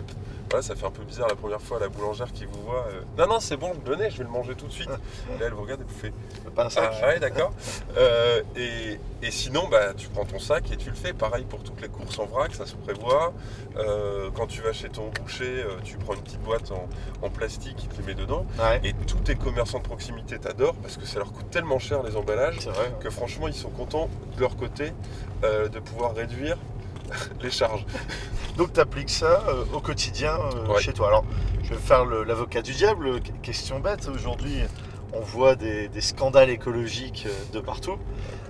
ça 0.62 0.74
fait 0.74 0.86
un 0.86 0.90
peu 0.90 1.02
bizarre 1.04 1.28
la 1.28 1.34
première 1.36 1.60
fois 1.60 1.78
la 1.78 1.88
boulangère 1.88 2.32
qui 2.32 2.44
vous 2.46 2.62
voit. 2.62 2.86
euh, 2.90 3.00
non 3.18 3.26
non 3.26 3.40
c'est 3.40 3.56
bon, 3.56 3.72
donnez, 3.84 4.10
je 4.10 4.18
vais 4.18 4.24
le 4.24 4.30
manger 4.30 4.54
tout 4.54 4.66
de 4.66 4.72
suite. 4.72 4.90
Et 5.34 5.38
là 5.38 5.46
elle 5.46 5.52
vous 5.52 5.62
regarde 5.62 5.80
et 5.80 5.84
vous 5.84 5.98
fait 5.98 6.12
Pas 6.54 6.66
un 6.66 6.70
sac. 6.70 6.92
ah 7.02 7.06
ouais, 7.08 7.18
d'accord. 7.20 7.52
Euh, 7.96 8.42
et, 8.56 8.98
et 9.22 9.30
sinon, 9.30 9.68
bah, 9.68 9.94
tu 9.96 10.08
prends 10.08 10.24
ton 10.24 10.38
sac 10.38 10.70
et 10.72 10.76
tu 10.76 10.90
le 10.90 10.96
fais. 10.96 11.12
Pareil 11.12 11.44
pour 11.44 11.62
toutes 11.62 11.80
les 11.80 11.88
courses 11.88 12.18
en 12.18 12.26
vrac, 12.26 12.54
ça 12.54 12.66
se 12.66 12.74
prévoit. 12.76 13.32
Euh, 13.76 14.30
quand 14.34 14.46
tu 14.46 14.62
vas 14.62 14.72
chez 14.72 14.88
ton 14.88 15.08
boucher, 15.10 15.62
euh, 15.62 15.76
tu 15.84 15.96
prends 15.98 16.14
une 16.14 16.22
petite 16.22 16.40
boîte 16.42 16.70
en, 16.72 16.88
en 17.22 17.30
plastique, 17.30 17.76
il 17.82 17.88
te 17.88 18.00
les 18.00 18.06
met 18.06 18.14
dedans. 18.14 18.46
Ouais. 18.58 18.80
Et 18.84 18.92
tous 18.94 19.18
tes 19.18 19.34
commerçants 19.34 19.78
de 19.78 19.84
proximité 19.84 20.38
t'adorent 20.38 20.76
parce 20.76 20.96
que 20.96 21.06
ça 21.06 21.18
leur 21.18 21.32
coûte 21.32 21.50
tellement 21.50 21.78
cher 21.78 22.02
les 22.02 22.16
emballages 22.16 22.58
C'est 22.60 22.70
vrai. 22.70 22.92
que 23.00 23.10
franchement, 23.10 23.48
ils 23.48 23.54
sont 23.54 23.70
contents 23.70 24.08
de 24.36 24.40
leur 24.40 24.56
côté 24.56 24.92
euh, 25.44 25.68
de 25.68 25.78
pouvoir 25.80 26.14
réduire 26.14 26.56
les 27.42 27.50
charges. 27.50 27.84
Donc 28.56 28.72
tu 28.72 28.80
appliques 28.80 29.10
ça 29.10 29.44
euh, 29.48 29.64
au 29.74 29.80
quotidien 29.80 30.38
euh, 30.38 30.66
Ouais. 30.66 30.80
chez 30.80 30.92
toi. 30.92 31.08
Alors, 31.08 31.24
je 31.62 31.70
vais 31.70 31.80
faire 31.80 32.04
l'avocat 32.04 32.62
du 32.62 32.72
diable. 32.72 33.20
Qu- 33.20 33.32
Question 33.42 33.80
bête, 33.80 34.08
aujourd'hui, 34.08 34.60
on 35.12 35.20
voit 35.20 35.54
des, 35.56 35.88
des 35.88 36.00
scandales 36.00 36.50
écologiques 36.50 37.26
euh, 37.26 37.52
de 37.52 37.60
partout. 37.60 37.98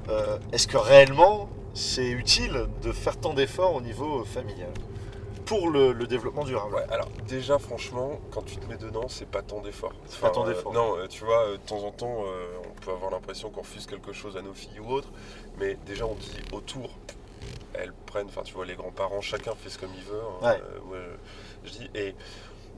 Euh, 0.09 0.39
Est-ce 0.53 0.69
que 0.69 0.77
réellement, 0.77 1.49
c'est 1.75 2.07
utile 2.09 2.67
de 2.83 2.93
faire 2.93 3.19
tant 3.19 3.35
d'efforts 3.35 3.75
au 3.75 3.81
niveau 3.81 4.25
familial 4.25 4.71
pour 5.45 5.71
le, 5.71 5.93
le 5.93 6.07
développement 6.07 6.45
durable? 6.45 6.75
Ouais, 6.75 6.87
alors 6.91 7.09
déjà, 7.29 7.59
franchement, 7.59 8.21
quand 8.31 8.43
tu 8.45 8.57
te 8.57 8.67
mets 8.67 8.77
dedans, 8.79 9.07
c'est 9.09 9.29
pas 9.29 9.43
tant 9.43 9.61
d'efforts. 9.61 9.93
Pas 10.21 10.31
tant 10.31 10.45
euh, 10.47 10.49
d'efforts. 10.49 10.73
non, 10.73 10.95
tu 11.09 11.25
vois, 11.25 11.51
de 11.53 11.57
temps 11.57 11.83
en 11.85 11.91
temps, 11.91 12.23
euh, 12.27 12.47
on 12.65 12.81
peut 12.85 12.93
avoir 12.93 13.11
l'impression 13.11 13.51
qu'on 13.51 13.61
refuse 13.63 13.87
quelque 13.87 14.13
chose 14.13 14.37
à 14.37 14.43
nos 14.43 14.55
filles 14.55 14.81
ou 14.81 14.91
autres, 14.93 15.11
mais 15.59 15.77
déjà, 15.87 16.07
on 16.07 16.15
dit 16.15 16.39
autour, 16.53 16.89
elles 17.75 17.93
prennent, 18.07 18.29
enfin, 18.29 18.43
tu 18.43 18.55
vois, 18.55 18.65
les 18.67 18.75
grands-parents, 18.77 19.21
chacun 19.21 19.55
fait 19.55 19.71
ce 19.71 19.79
comme 19.79 19.93
il 19.97 20.05
veut. 20.05 20.21
hein, 20.43 20.49
Ouais. 20.51 20.61
euh, 20.63 20.81
moi, 20.87 20.99
je 21.65 21.71
dis, 21.71 21.91
et 21.95 22.15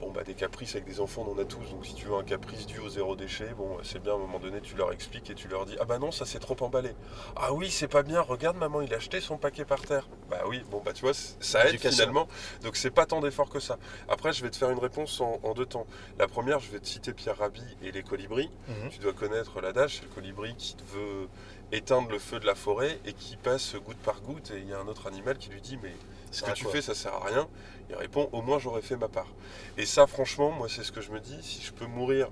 bon, 0.00 0.12
bah, 0.12 0.22
des 0.22 0.34
caprices 0.34 0.76
avec 0.76 0.86
des 0.86 1.00
enfants, 1.00 1.24
on 1.28 1.32
en 1.36 1.38
a 1.40 1.44
tous, 1.44 1.70
donc 1.70 1.84
si 1.84 1.92
tu 1.94 2.06
veux 2.06 2.14
un 2.14 2.22
caprice 2.22 2.66
dû 2.66 2.78
au 2.78 2.88
zéro 2.88 3.16
déchet, 3.16 3.48
bon, 3.56 3.78
c'est 3.82 4.00
bien, 4.00 4.12
à 4.12 4.14
un 4.14 4.18
moment 4.18 4.38
donné, 4.38 4.60
tu 4.60 4.76
leur 4.76 4.92
expliques 4.92 5.28
et 5.30 5.34
tu 5.34 5.48
leur 5.48 5.66
dis, 5.66 5.76
ah 5.80 5.84
bah 5.84 5.98
non, 5.98 6.12
ça 6.12 6.24
c'est 6.24 6.38
trop 6.38 6.56
emballé. 6.60 6.90
Ah 7.36 7.52
oui, 7.52 7.68
c'est 7.68 7.88
pas 7.88 8.02
bien, 8.04 8.20
regarde, 8.20 8.56
maman, 8.56 8.80
il 8.80 8.94
a 8.94 8.98
acheté 8.98 9.20
son 9.20 9.38
paquet 9.38 9.64
par 9.64 9.80
terre. 9.82 10.08
Bah 10.30 10.42
oui, 10.46 10.62
bon, 10.70 10.80
bah, 10.84 10.92
tu 10.92 11.02
vois, 11.02 11.14
ça 11.14 11.68
aide 11.68 11.78
finalement. 11.80 12.28
Donc 12.62 12.76
c'est 12.76 12.90
pas 12.92 13.06
tant 13.06 13.20
d'efforts 13.20 13.48
que 13.50 13.58
ça. 13.60 13.76
Après, 14.08 14.32
je 14.32 14.42
vais 14.44 14.50
te 14.50 14.56
faire 14.56 14.70
une 14.70 14.78
réponse 14.78 15.20
en, 15.20 15.40
en 15.42 15.52
deux 15.54 15.66
temps. 15.66 15.86
La 16.18 16.28
première, 16.28 16.60
je 16.60 16.70
vais 16.70 16.78
te 16.80 16.86
citer 16.86 17.12
Pierre 17.12 17.38
Rabhi 17.38 17.62
et 17.82 17.90
les 17.90 18.02
colibris. 18.04 18.50
Mhm. 18.68 18.90
Tu 18.90 18.98
dois 19.00 19.12
connaître 19.12 19.60
l'adage, 19.60 19.96
c'est 19.96 20.02
le 20.02 20.08
colibri 20.14 20.54
qui 20.56 20.76
veut 20.94 21.28
éteindre 21.72 22.10
le 22.10 22.18
feu 22.18 22.40
de 22.40 22.46
la 22.46 22.54
forêt 22.54 22.98
et 23.04 23.12
qui 23.12 23.36
passe 23.36 23.74
goutte 23.76 23.98
par 23.98 24.20
goutte. 24.20 24.50
Et 24.52 24.58
il 24.60 24.68
y 24.68 24.72
a 24.72 24.78
un 24.78 24.88
autre 24.88 25.06
animal 25.06 25.38
qui 25.38 25.50
lui 25.50 25.60
dit 25.60 25.78
Mais 25.82 25.94
ce 26.30 26.42
que 26.42 26.50
tu 26.52 26.64
fais, 26.66 26.82
ça 26.82 26.94
sert 26.94 27.14
à 27.14 27.24
rien. 27.26 27.48
Il 27.90 27.96
répond 27.96 28.28
Au 28.32 28.42
moins, 28.42 28.58
j'aurais 28.58 28.82
fait 28.82 28.96
ma 28.96 29.08
part. 29.08 29.28
Et 29.76 29.86
ça, 29.86 30.06
franchement, 30.06 30.50
moi, 30.50 30.68
c'est 30.68 30.82
ce 30.84 30.92
que 30.92 31.00
je 31.00 31.10
me 31.10 31.20
dis. 31.20 31.38
Si 31.42 31.62
je 31.62 31.72
peux 31.72 31.86
mourir 31.86 32.28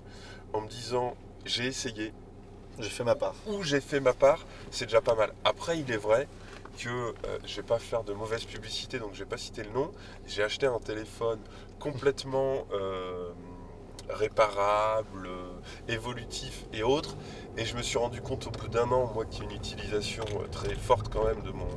en 0.53 0.61
me 0.61 0.69
disant 0.69 1.17
J'ai 1.45 1.67
essayé, 1.67 2.13
J'ai 2.79 2.91
fait 2.91 3.05
ma 3.05 3.15
part. 3.15 3.35
où 3.47 3.63
j'ai 3.63 3.81
fait 3.81 4.01
ma 4.01 4.13
part, 4.13 4.45
c'est 4.71 4.87
déjà 4.87 5.01
pas 5.01 5.15
mal. 5.15 5.33
Après, 5.45 5.79
il 5.79 5.91
est 5.91 5.97
vrai 5.97 6.29
que 6.79 6.89
euh, 6.91 7.39
je 7.47 7.57
vais 7.57 7.63
pas 7.63 7.79
faire 7.79 8.05
de 8.05 8.13
mauvaise 8.13 8.45
publicité, 8.45 8.99
donc 8.99 9.15
je 9.15 9.21
vais 9.21 9.29
pas 9.29 9.39
citer 9.39 9.63
le 9.63 9.71
nom. 9.71 9.91
J'ai 10.27 10.43
acheté 10.43 10.67
un 10.67 10.79
téléphone 10.79 11.39
complètement 11.79 12.67
euh, 12.73 13.31
réparable, 14.11 15.27
euh, 15.27 15.53
évolutif 15.89 16.65
et 16.73 16.83
autres, 16.83 17.17
et 17.59 17.65
je 17.65 17.77
me 17.77 17.83
suis 17.83 17.99
rendu 17.99 18.21
compte 18.21 18.47
au 18.47 18.51
bout 18.51 18.69
d'un 18.69 18.91
an, 18.91 19.11
moi 19.15 19.25
qui 19.25 19.43
ai 19.43 19.45
une 19.45 19.53
utilisation 19.53 20.25
euh, 20.35 20.47
très 20.53 20.75
forte 20.75 21.09
quand 21.11 21.25
même 21.25 21.41
de 21.43 21.51
mon, 21.51 21.69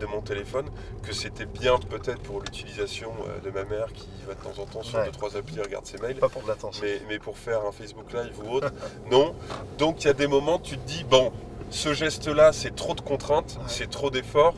de 0.00 0.06
mon 0.06 0.20
téléphone, 0.20 0.66
que 1.02 1.12
c'était 1.12 1.46
bien 1.46 1.78
peut-être 1.78 2.20
pour 2.22 2.40
l'utilisation 2.40 3.10
euh, 3.28 3.40
de 3.40 3.50
ma 3.50 3.64
mère 3.64 3.92
qui 3.92 4.08
va 4.26 4.34
de 4.34 4.40
temps 4.40 4.62
en 4.62 4.66
temps 4.66 4.82
sur 4.82 4.98
Ouais. 4.98 5.06
deux 5.06 5.10
trois 5.12 5.36
applis 5.36 5.60
regarde 5.60 5.86
ses 5.86 5.98
mails. 5.98 6.16
Pas 6.18 6.28
pour 6.28 6.42
de 6.42 6.48
l'attention. 6.48 6.82
Mais, 6.84 7.00
mais 7.08 7.18
pour 7.18 7.36
faire 7.38 7.64
un 7.66 7.72
Facebook 7.72 8.12
Live 8.12 8.38
ou 8.44 8.50
autre, 8.54 8.72
non. 9.10 9.34
Donc 9.78 10.04
il 10.04 10.06
y 10.06 10.10
a 10.10 10.14
des 10.14 10.26
moments, 10.28 10.58
tu 10.58 10.76
te 10.78 10.86
dis, 10.86 11.04
bon, 11.04 11.32
ce 11.70 11.92
geste-là, 11.94 12.52
c'est 12.52 12.74
trop 12.76 12.94
de 12.94 13.00
contraintes, 13.00 13.56
Ouais. 13.58 13.64
c'est 13.68 13.90
trop 13.90 14.10
d'efforts, 14.10 14.54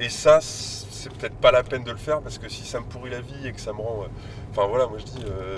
et 0.00 0.08
ça, 0.08 0.40
c'est 0.40 1.12
peut-être 1.12 1.36
pas 1.36 1.52
la 1.52 1.62
peine 1.62 1.84
de 1.84 1.90
le 1.92 1.96
faire, 1.98 2.20
parce 2.20 2.38
que 2.38 2.48
si 2.48 2.64
ça 2.64 2.80
me 2.80 2.84
pourrit 2.86 3.10
la 3.10 3.20
vie 3.20 3.46
et 3.46 3.52
que 3.52 3.60
ça 3.60 3.72
me 3.72 3.78
rend... 3.80 4.02
euh, 4.02 4.06
Enfin 4.50 4.66
voilà, 4.66 4.86
moi 4.88 4.98
je 4.98 5.04
dis, 5.04 5.22
euh, 5.26 5.56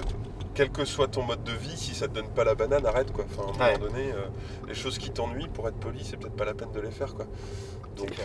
quel 0.54 0.70
que 0.70 0.84
soit 0.84 1.08
ton 1.08 1.22
mode 1.22 1.42
de 1.44 1.52
vie, 1.52 1.76
si 1.76 1.94
ça 1.94 2.08
te 2.08 2.14
donne 2.14 2.28
pas 2.28 2.44
la 2.44 2.54
banane, 2.54 2.84
arrête 2.86 3.12
quoi. 3.12 3.24
Enfin, 3.30 3.52
à 3.60 3.64
un 3.64 3.66
Ouais. 3.72 3.78
moment 3.78 3.90
donné, 3.92 4.12
euh, 4.12 4.26
les 4.68 4.74
choses 4.74 4.98
qui 4.98 5.10
t'ennuient, 5.10 5.48
pour 5.48 5.66
être 5.68 5.76
poli, 5.78 6.04
c'est 6.04 6.16
peut-être 6.16 6.36
pas 6.36 6.44
la 6.44 6.54
peine 6.54 6.72
de 6.72 6.80
les 6.80 6.90
faire 6.90 7.14
quoi. 7.14 7.26
Donc, 7.96 8.10
euh, 8.18 8.24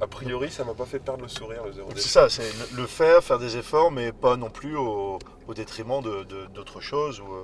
a 0.00 0.06
priori, 0.06 0.50
ça 0.50 0.64
m'a 0.64 0.74
pas 0.74 0.86
fait 0.86 0.98
perdre 0.98 1.22
le 1.22 1.28
sourire, 1.28 1.64
le 1.64 1.72
zéro 1.72 1.88
C'est 1.94 2.08
ça, 2.08 2.28
c'est 2.28 2.42
le- 2.42 2.76
le 2.82 2.86
faire, 2.86 3.22
faire 3.22 3.38
des 3.38 3.56
efforts, 3.56 3.90
mais 3.90 4.12
pas 4.12 4.36
non 4.36 4.50
plus 4.50 4.76
au, 4.76 5.18
au 5.46 5.54
détriment 5.54 6.02
de- 6.02 6.24
de- 6.24 6.46
d'autres 6.54 6.80
choses 6.80 7.20
ou, 7.20 7.32
euh, 7.32 7.42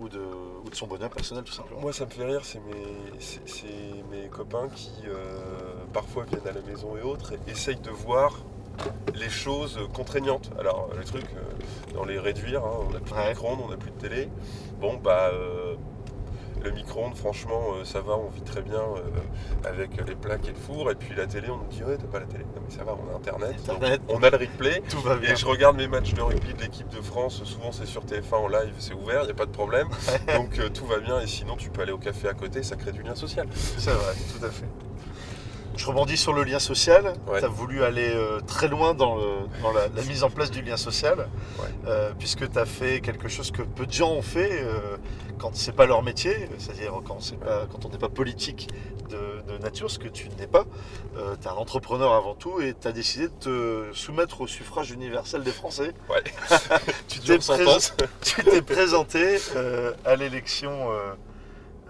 ou, 0.00 0.08
de, 0.08 0.20
ou 0.64 0.68
de 0.70 0.74
son 0.74 0.86
bonheur 0.86 1.10
personnel 1.10 1.42
tout 1.44 1.52
simplement. 1.52 1.80
Moi, 1.80 1.92
ça 1.92 2.04
me 2.04 2.10
fait 2.10 2.24
rire, 2.24 2.42
c'est 2.44 2.60
mes, 2.60 4.10
mes 4.10 4.28
copains 4.28 4.68
qui 4.68 4.92
parfois 5.92 6.24
viennent 6.24 6.46
à 6.46 6.52
la 6.52 6.60
maison 6.62 6.96
et 6.96 7.02
autres 7.02 7.32
et 7.32 7.50
essayent 7.50 7.76
de 7.80 7.90
voir 7.90 8.38
les 9.14 9.28
choses 9.28 9.78
contraignantes. 9.92 10.50
Alors, 10.58 10.90
les 10.98 11.04
trucs, 11.04 11.24
euh, 11.24 11.94
dans 11.94 12.04
les 12.04 12.18
réduire, 12.18 12.64
hein, 12.64 12.86
on 12.88 12.92
n'a 12.92 13.00
plus 13.00 13.14
de 13.14 13.28
micro-ondes, 13.28 13.60
on 13.64 13.68
n'a 13.68 13.76
plus 13.76 13.90
de 13.90 13.96
télé. 13.96 14.28
Bon, 14.80 14.96
bah, 14.96 15.30
euh, 15.32 15.74
le 16.62 16.70
micro-ondes, 16.70 17.16
franchement, 17.16 17.74
euh, 17.74 17.84
ça 17.84 18.00
va, 18.00 18.16
on 18.16 18.28
vit 18.28 18.42
très 18.42 18.62
bien 18.62 18.80
euh, 18.80 19.68
avec 19.68 19.96
les 20.06 20.14
plaques 20.14 20.46
et 20.46 20.52
le 20.52 20.56
four. 20.56 20.90
Et 20.90 20.94
puis 20.94 21.14
la 21.14 21.26
télé, 21.26 21.48
on 21.50 21.58
nous 21.58 21.66
dit, 21.70 21.82
ouais, 21.84 21.96
t'as 21.96 22.06
pas 22.06 22.20
la 22.20 22.26
télé. 22.26 22.44
Non, 22.44 22.62
mais 22.66 22.74
ça 22.74 22.84
va, 22.84 22.94
on 22.94 23.12
a 23.12 23.16
Internet. 23.16 23.56
Internet. 23.68 24.00
on 24.08 24.22
a 24.22 24.30
le 24.30 24.36
replay. 24.36 24.82
Tout 24.88 25.00
va 25.00 25.16
bien. 25.16 25.32
Et 25.32 25.36
je 25.36 25.46
regarde 25.46 25.76
mes 25.76 25.88
matchs 25.88 26.14
de 26.14 26.22
rugby 26.22 26.54
de 26.54 26.60
l'équipe 26.60 26.88
de 26.88 27.00
France, 27.00 27.42
souvent 27.44 27.72
c'est 27.72 27.86
sur 27.86 28.04
TF1 28.04 28.34
en 28.34 28.48
live, 28.48 28.74
c'est 28.78 28.94
ouvert, 28.94 29.22
il 29.22 29.26
n'y 29.26 29.32
a 29.32 29.34
pas 29.34 29.46
de 29.46 29.52
problème. 29.52 29.88
Donc 30.34 30.60
tout 30.72 30.86
va 30.86 30.98
bien 30.98 31.20
et 31.20 31.26
sinon 31.26 31.56
tu 31.56 31.70
peux 31.70 31.82
aller 31.82 31.92
au 31.92 31.98
café 31.98 32.28
à 32.28 32.34
côté, 32.34 32.62
ça 32.62 32.76
crée 32.76 32.92
du 32.92 33.02
lien 33.02 33.14
social. 33.14 33.46
C'est 33.52 33.90
vrai, 33.90 34.14
tout 34.38 34.44
à 34.44 34.50
fait. 34.50 34.87
Je 35.78 35.86
rebondis 35.86 36.16
sur 36.16 36.32
le 36.32 36.42
lien 36.42 36.58
social. 36.58 37.14
Ouais. 37.28 37.38
Tu 37.38 37.44
as 37.44 37.48
voulu 37.48 37.84
aller 37.84 38.10
euh, 38.12 38.40
très 38.40 38.66
loin 38.68 38.94
dans, 38.94 39.14
le- 39.16 39.62
dans 39.62 39.72
la, 39.72 39.86
la 39.94 40.02
mise 40.02 40.24
en 40.24 40.28
place 40.30 40.50
du 40.50 40.60
lien 40.60 40.76
social, 40.76 41.28
Ouais. 41.60 41.68
euh, 41.86 42.10
puisque 42.18 42.50
tu 42.50 42.58
as 42.58 42.66
fait 42.66 43.00
quelque 43.00 43.28
chose 43.28 43.52
que 43.52 43.62
peu 43.62 43.86
de 43.86 43.92
gens 43.92 44.10
ont 44.10 44.22
fait 44.22 44.60
euh, 44.64 44.96
quand 45.38 45.54
c'est 45.54 45.72
pas 45.72 45.86
leur 45.86 46.02
métier, 46.02 46.48
c'est-à-dire 46.58 46.92
quand, 47.06 47.20
c'est 47.22 47.38
pas, 47.38 47.66
quand 47.70 47.86
on 47.86 47.90
n'est 47.90 47.98
pas 47.98 48.08
politique 48.08 48.68
de, 49.08 49.52
de 49.52 49.58
nature, 49.62 49.88
ce 49.88 50.00
que 50.00 50.08
tu 50.08 50.28
n'es 50.38 50.48
pas. 50.48 50.64
tu 51.40 51.46
es 51.46 51.50
un 51.50 51.54
entrepreneur 51.54 52.12
avant 52.12 52.34
tout 52.34 52.60
et 52.60 52.74
tu 52.78 52.88
as 52.88 52.92
décidé 52.92 53.28
de 53.28 53.32
te 53.38 53.86
soumettre 53.96 54.40
au 54.40 54.46
suffrage 54.48 54.90
universel 54.90 55.44
des 55.44 55.52
Français. 55.52 55.94
Ouais. 56.10 56.22
tu 57.08 57.20
t'es 57.20 57.38
tu 57.38 58.62
présenté 58.62 59.38
euh, 59.54 59.92
à 60.04 60.16
l'élection 60.16 60.90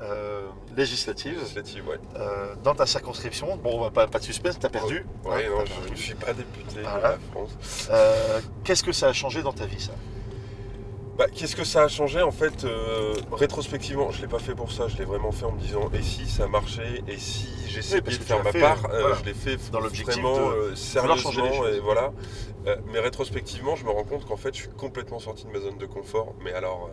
euh, 0.00 0.46
législative 0.76 1.38
Législative, 1.38 1.88
ouais. 1.88 1.98
euh, 2.16 2.54
dans 2.62 2.74
ta 2.74 2.86
circonscription. 2.86 3.56
Bon, 3.56 3.80
bah, 3.80 3.90
pas, 3.92 4.06
pas 4.06 4.18
de 4.18 4.24
suspense, 4.24 4.58
t'as 4.58 4.68
perdu. 4.68 5.04
Ouais, 5.24 5.46
hein, 5.46 5.50
non, 5.50 5.64
je 5.86 5.90
ne 5.90 5.96
suis 5.96 6.14
pas 6.14 6.32
député 6.32 6.80
Voilà. 6.82 6.96
de 6.98 7.02
la 7.02 7.18
France. 7.32 7.88
Euh, 7.90 8.40
Qu'est-ce 8.64 8.84
que 8.84 8.92
ça 8.92 9.08
a 9.08 9.12
changé 9.12 9.42
dans 9.42 9.52
ta 9.52 9.66
vie, 9.66 9.80
ça? 9.80 9.92
Bah, 11.16 11.26
Qu'est-ce 11.34 11.56
que 11.56 11.64
ça 11.64 11.82
a 11.82 11.88
changé 11.88 12.22
en 12.22 12.30
fait 12.30 12.62
euh, 12.64 13.12
Rétrospectivement, 13.32 14.12
je 14.12 14.18
ne 14.18 14.22
l'ai 14.22 14.28
pas 14.28 14.38
fait 14.38 14.54
pour 14.54 14.70
ça, 14.70 14.86
je 14.86 14.96
l'ai 14.98 15.04
vraiment 15.04 15.32
fait 15.32 15.46
en 15.46 15.50
me 15.52 15.58
disant 15.60 15.90
et 15.92 16.00
si 16.00 16.28
ça 16.28 16.46
marchait, 16.46 17.02
et 17.08 17.16
si 17.18 17.48
j'essayais 17.66 18.00
de 18.00 18.10
faire 18.10 18.44
ma 18.44 18.52
fait, 18.52 18.60
part, 18.60 18.78
voilà. 18.88 19.16
je 19.18 19.24
l'ai 19.24 19.34
fait 19.34 19.56
Dans 19.72 19.80
l'objectif 19.80 20.14
vraiment 20.22 20.50
de 20.70 20.74
sérieusement 20.76 21.66
et 21.66 21.80
voilà. 21.80 22.12
Mais 22.92 23.00
rétrospectivement, 23.00 23.74
je 23.74 23.84
me 23.84 23.90
rends 23.90 24.04
compte 24.04 24.26
qu'en 24.26 24.36
fait, 24.36 24.54
je 24.54 24.60
suis 24.60 24.68
complètement 24.70 25.18
sorti 25.18 25.44
de 25.46 25.50
ma 25.50 25.58
zone 25.58 25.78
de 25.78 25.86
confort, 25.86 26.34
mais 26.44 26.52
alors 26.52 26.88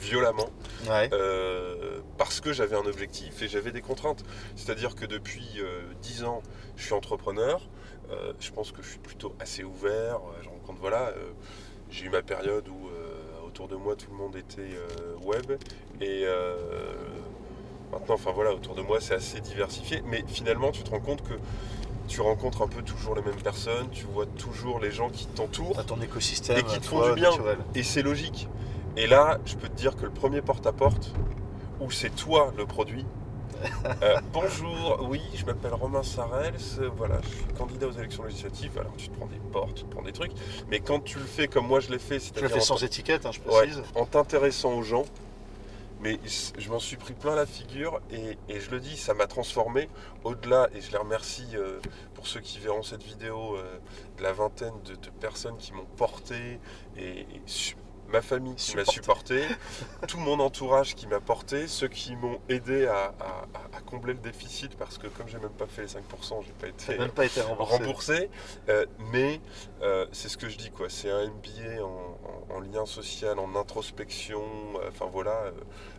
violemment 0.00 0.48
Ouais. 0.88 1.08
euh, 1.12 2.00
parce 2.18 2.40
que 2.40 2.52
j'avais 2.52 2.76
un 2.76 2.86
objectif 2.86 3.42
et 3.42 3.48
j'avais 3.48 3.72
des 3.72 3.80
contraintes. 3.80 4.24
C'est-à-dire 4.56 4.94
que 4.94 5.04
depuis 5.06 5.46
euh, 5.58 5.82
10 6.02 6.24
ans, 6.24 6.42
je 6.76 6.84
suis 6.84 6.94
entrepreneur. 6.94 7.60
Euh, 8.10 8.32
je 8.38 8.50
pense 8.52 8.70
que 8.72 8.82
je 8.82 8.88
suis 8.90 8.98
plutôt 8.98 9.34
assez 9.40 9.64
ouvert. 9.64 10.16
Euh, 10.16 10.42
Je 10.42 10.48
rencontre, 10.48 10.78
voilà, 10.80 11.12
j'ai 11.90 12.06
eu 12.06 12.10
ma 12.10 12.22
période 12.22 12.68
où 12.68 12.88
autour 13.46 13.68
de 13.68 13.76
moi 13.76 13.96
tout 13.96 14.10
le 14.10 14.16
monde 14.16 14.36
était 14.36 14.76
web 15.24 15.52
et 16.00 16.24
maintenant, 17.92 18.14
enfin 18.14 18.32
voilà, 18.32 18.52
autour 18.52 18.74
de 18.74 18.82
moi 18.82 18.98
c'est 19.00 19.14
assez 19.14 19.40
diversifié. 19.40 20.02
Mais 20.06 20.24
finalement, 20.26 20.70
tu 20.72 20.82
te 20.82 20.90
rends 20.90 21.00
compte 21.00 21.22
que 21.22 21.34
tu 22.08 22.20
rencontres 22.20 22.62
un 22.62 22.68
peu 22.68 22.82
toujours 22.82 23.14
les 23.16 23.22
mêmes 23.22 23.40
personnes, 23.42 23.88
tu 23.90 24.04
vois 24.04 24.26
toujours 24.26 24.78
les 24.80 24.90
gens 24.92 25.10
qui 25.10 25.26
t'entourent. 25.26 25.84
Ton 25.86 26.00
écosystème 26.00 26.58
Et 26.58 26.62
qui 26.62 26.78
te 26.78 26.86
font 26.86 26.98
toi, 26.98 27.08
du 27.14 27.20
bien. 27.20 27.30
naturel. 27.30 27.58
Et 27.74 27.82
c'est 27.82 28.02
logique. 28.02 28.48
Et 28.96 29.06
là, 29.06 29.38
je 29.44 29.56
peux 29.56 29.68
te 29.68 29.74
dire 29.74 29.94
que 29.96 30.04
le 30.04 30.10
premier 30.10 30.40
porte-à-porte, 30.40 31.12
où 31.80 31.90
c'est 31.90 32.10
toi 32.14 32.52
le 32.56 32.66
produit. 32.66 33.04
euh, 34.02 34.16
bonjour, 34.32 35.06
oui, 35.08 35.20
je 35.34 35.44
m'appelle 35.44 35.72
Romain 35.74 36.02
Sarels, 36.02 36.54
voilà, 36.96 37.20
je 37.22 37.28
suis 37.28 37.44
candidat 37.56 37.86
aux 37.88 37.92
élections 37.92 38.24
législatives. 38.24 38.78
Alors 38.78 38.92
tu 38.96 39.08
te 39.08 39.16
prends 39.16 39.26
des 39.26 39.38
portes, 39.50 39.74
tu 39.76 39.84
te 39.84 39.90
prends 39.90 40.02
des 40.02 40.12
trucs, 40.12 40.32
mais 40.70 40.80
quand 40.80 41.00
tu 41.00 41.18
le 41.18 41.24
fais 41.24 41.48
comme 41.48 41.66
moi 41.66 41.80
je 41.80 41.90
l'ai 41.90 41.98
fait, 41.98 42.18
Tu 42.18 42.26
c'est-à-dire 42.26 42.50
fait 42.50 42.58
en 42.58 42.60
sans 42.60 42.84
étiquette, 42.84 43.24
hein, 43.24 43.30
je 43.32 43.40
Ouais. 43.40 43.64
précise. 43.66 43.82
en 43.94 44.04
t'intéressant 44.04 44.74
aux 44.74 44.82
gens, 44.82 45.04
mais 46.00 46.18
je 46.58 46.70
m'en 46.70 46.78
suis 46.78 46.96
pris 46.98 47.14
plein 47.14 47.34
la 47.34 47.46
figure 47.46 48.00
et, 48.10 48.36
et 48.50 48.60
je 48.60 48.70
le 48.70 48.78
dis, 48.78 48.96
ça 48.98 49.14
m'a 49.14 49.26
transformé 49.26 49.88
au-delà, 50.24 50.68
et 50.74 50.80
je 50.82 50.90
les 50.92 50.98
remercie 50.98 51.46
euh, 51.54 51.80
pour 52.14 52.26
ceux 52.26 52.40
qui 52.40 52.58
verront 52.58 52.82
cette 52.82 53.02
vidéo, 53.02 53.56
euh, 53.56 53.78
de 54.18 54.22
la 54.22 54.32
vingtaine 54.32 54.74
de, 54.84 54.94
de 54.96 55.10
personnes 55.18 55.56
qui 55.56 55.72
m'ont 55.72 55.86
porté 55.96 56.60
et, 56.98 57.20
et 57.20 57.26
ma 58.08 58.22
famille 58.22 58.54
qui 58.54 58.76
m'a 58.76 58.84
supporté, 58.84 59.42
tout 60.08 60.18
mon 60.18 60.38
entourage 60.40 60.94
qui 60.94 61.06
m'a 61.06 61.20
porté, 61.20 61.66
ceux 61.66 61.88
qui 61.88 62.14
m'ont 62.16 62.40
aidé 62.48 62.86
à, 62.86 63.06
à- 63.20 63.46
à- 63.54 63.76
à 63.76 63.80
combler 63.80 64.12
le 64.14 64.20
déficit 64.20 64.76
parce 64.76 64.98
que 64.98 65.06
comme 65.08 65.28
j'ai 65.28 65.38
même 65.38 65.50
pas 65.50 65.66
fait 65.66 65.82
les 65.82 65.88
5%, 65.88 66.42
j'ai 66.46 66.52
pas 66.52 66.68
été 66.68 66.98
même 66.98 67.10
pas 67.10 67.24
été 67.26 67.40
remboursé. 67.40 67.76
remboursé. 67.76 68.30
Euh, 68.68 68.86
mais 69.12 69.40
euh, 69.82 70.06
c'est 70.12 70.28
ce 70.28 70.36
que 70.36 70.48
je 70.48 70.56
dis, 70.56 70.70
quoi. 70.70 70.88
C'est 70.88 71.10
un 71.10 71.26
MBA 71.26 71.82
en, 71.84 72.15
en- 72.50 72.56
en 72.56 72.60
lien 72.60 72.86
social, 72.86 73.38
en 73.38 73.54
introspection. 73.56 74.42
euh, 74.80 74.88
Enfin 74.88 75.06
voilà, 75.10 75.30
euh, 75.44 75.52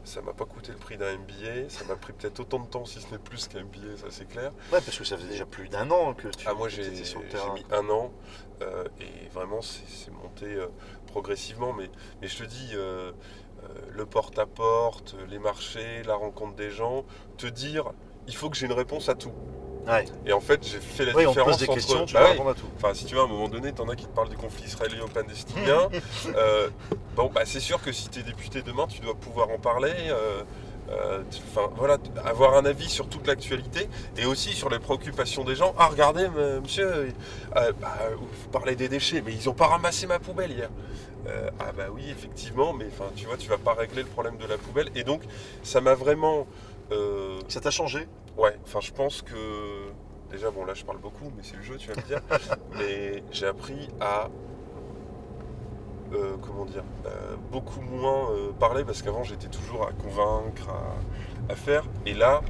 ça 0.04 0.22
m'a 0.22 0.34
pas 0.34 0.46
coûté 0.46 0.72
le 0.72 0.78
prix 0.78 0.98
d'un 0.98 1.12
MBA. 1.18 1.70
Ça 1.70 1.86
m'a 1.86 1.96
pris 1.96 2.14
peut-être 2.14 2.40
autant 2.40 2.60
de 2.60 2.68
temps, 2.68 2.86
si 2.86 3.00
ce 3.02 3.12
n'est 3.12 3.18
plus 3.20 3.48
qu'un 3.48 3.60
MBA, 3.64 3.98
ça 3.98 4.08
c'est 4.10 4.28
clair. 4.28 4.52
Ouais, 4.72 4.82
parce 4.82 4.98
que 4.98 5.04
ça 5.04 5.18
faisait 5.18 5.30
déjà 5.30 5.46
plus 5.46 5.70
d'un 5.70 5.90
an 5.92 6.14
que 6.14 6.28
tu 6.30 6.48
Ah, 6.48 6.54
moi 6.54 6.70
j'ai 6.70 7.04
sur 7.04 7.20
le 7.20 7.26
j'ai 7.26 7.32
terrain. 7.32 7.54
mis 7.54 7.66
un 7.72 7.90
an 7.90 8.12
euh, 8.62 8.86
et 9.00 9.28
vraiment 9.30 9.62
c'est 9.62 10.12
monté 10.12 10.46
euh, 10.46 10.68
progressivement. 11.08 11.74
Mais, 11.74 11.90
mais 12.22 12.28
je 12.28 12.38
te 12.38 12.44
dis, 12.44 12.72
euh, 12.74 13.12
le 13.92 14.06
porte-à-porte, 14.06 15.16
les 15.30 15.40
marchés, 15.40 16.04
la 16.04 16.16
rencontre 16.16 16.56
des 16.56 16.70
gens, 16.72 17.06
te 17.38 17.48
dire, 17.48 17.92
il 18.28 18.36
faut 18.36 18.50
que 18.50 18.56
j'ai 18.56 18.66
une 18.66 18.74
réponse 18.74 19.10
à 19.10 19.16
tout. 19.16 19.34
Ouais. 19.88 20.06
Et 20.26 20.34
en 20.34 20.42
fait, 20.42 20.66
j'ai 20.68 20.80
fait 20.80 21.06
la 21.06 21.16
Oui, 21.16 21.26
on 21.26 21.30
différence 21.30 21.52
pose 21.52 21.58
des 21.60 21.66
entre. 21.66 21.74
questions, 21.76 22.06
tu 22.06 22.14
Bah 22.14 22.24
ouais, 22.24 22.50
à 22.50 22.54
tout. 22.54 22.68
Enfin, 22.76 22.94
si 22.94 23.06
tu 23.06 23.16
veux, 23.16 23.22
à 23.22 23.24
un 23.24 23.28
moment 23.28 23.48
donné, 23.48 23.72
t'en 23.72 23.88
as 23.90 23.96
qui 23.96 24.06
te 24.06 24.14
parlent 24.16 24.30
du 24.30 24.38
conflit 24.38 24.66
israélo-palestinien. 24.66 25.90
Euh, 26.36 26.70
bon, 27.16 27.32
bah, 27.34 27.42
c'est 27.46 27.60
sûr 27.60 27.82
que 27.82 27.92
si 27.92 28.10
tu 28.10 28.20
es 28.20 28.24
député 28.24 28.62
demain, 28.62 28.86
tu 28.88 29.00
dois 29.00 29.16
pouvoir 29.16 29.50
en 29.50 29.58
parler. 29.58 29.94
euh, 30.10 30.44
euh, 30.90 31.22
Enfin, 31.52 31.70
voilà, 31.76 31.98
avoir 32.26 32.56
un 32.56 32.66
avis 32.66 32.90
sur 32.90 33.08
toute 33.10 33.28
l'actualité 33.28 33.90
et 34.18 34.26
aussi 34.26 34.54
sur 34.54 34.70
les 34.70 34.80
préoccupations 34.80 35.44
des 35.44 35.56
gens. 35.56 35.74
Ah, 35.78 35.88
regardez, 35.88 36.28
monsieur, 36.62 36.88
euh, 37.56 37.72
bah, 37.82 37.98
vous 38.18 38.50
parlez 38.52 38.76
des 38.76 38.90
déchets, 38.90 39.22
mais 39.26 39.34
ils 39.34 39.50
ont 39.50 39.54
pas 39.54 39.68
ramassé 39.68 40.06
ma 40.08 40.20
poubelle 40.20 40.52
hier. 40.52 40.70
Euh, 41.28 41.50
ah, 41.60 41.72
bah 41.76 41.86
oui, 41.94 42.04
effectivement, 42.10 42.72
mais 42.74 42.86
enfin, 42.88 43.10
tu 43.16 43.26
vois, 43.26 43.36
tu 43.38 43.50
vas 43.50 43.58
pas 43.58 43.74
régler 43.74 44.04
le 44.04 44.08
problème 44.08 44.38
de 44.38 44.46
la 44.46 44.58
poubelle. 44.58 44.90
Et 44.96 45.04
donc, 45.04 45.22
ça 45.64 45.82
m'a 45.82 45.94
vraiment. 45.96 46.48
Euh, 46.92 47.40
Ça 47.48 47.60
t'a 47.60 47.72
changé 47.72 48.08
Ouais, 48.38 48.58
enfin 48.64 48.80
je 48.82 48.92
pense 48.92 49.22
que 49.22 49.90
déjà 50.30 50.52
bon 50.52 50.66
là 50.66 50.74
je 50.74 50.86
parle 50.86 51.00
beaucoup 51.00 51.32
mais 51.36 51.44
c'est 51.44 51.56
le 51.58 51.64
jeu 51.64 51.78
tu 51.78 51.90
vas 51.90 51.96
me 51.96 52.08
dire. 52.08 52.22
Mais 52.78 53.24
j'ai 53.32 53.48
appris 53.48 53.90
à 54.00 54.30
euh, 56.14 56.38
comment 56.42 56.66
dire 56.66 56.84
euh, 57.06 57.36
beaucoup 57.52 57.82
moins 57.82 58.30
parler 58.60 58.86
parce 58.86 59.02
qu'avant 59.02 59.24
j'étais 59.24 59.48
toujours 59.48 59.88
à 59.88 59.92
convaincre 59.94 60.70
à, 60.70 61.52
à 61.52 61.56
faire. 61.56 61.84
Et 62.06 62.14
là 62.14 62.42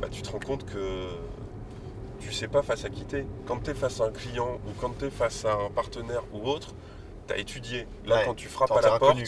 bah, 0.00 0.08
tu 0.10 0.22
te 0.22 0.30
rends 0.30 0.40
compte 0.40 0.66
que 0.66 1.06
tu 2.18 2.32
sais 2.32 2.48
pas 2.48 2.62
face 2.62 2.84
à 2.84 2.90
qui 2.90 3.04
t'es. 3.04 3.26
Quand 3.46 3.62
tu 3.62 3.70
es 3.70 3.74
face 3.74 4.00
à 4.00 4.04
un 4.04 4.10
client 4.10 4.58
ou 4.66 4.72
quand 4.80 4.98
tu 4.98 5.06
es 5.06 5.10
face 5.10 5.44
à 5.44 5.54
un 5.54 5.70
partenaire 5.70 6.22
ou 6.32 6.48
autre 6.48 6.74
tu 7.26 7.34
as 7.34 7.38
étudié 7.38 7.86
là 8.04 8.16
Ouais, 8.16 8.24
quand 8.24 8.34
tu 8.34 8.48
frappes 8.48 8.72
à 8.72 8.80
la 8.80 8.98
porte 8.98 9.18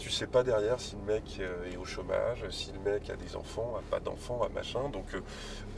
tu 0.00 0.10
sais 0.10 0.26
pas 0.26 0.42
derrière 0.42 0.80
si 0.80 0.96
le 0.96 1.12
mec 1.12 1.24
euh, 1.40 1.70
est 1.70 1.76
au 1.76 1.84
chômage, 1.84 2.42
si 2.48 2.72
le 2.72 2.78
mec 2.90 3.10
a 3.10 3.16
des 3.16 3.36
enfants, 3.36 3.74
a 3.78 3.82
pas 3.90 4.00
d'enfants, 4.00 4.42
a 4.42 4.48
machin. 4.48 4.88
Donc 4.88 5.14
euh, 5.14 5.20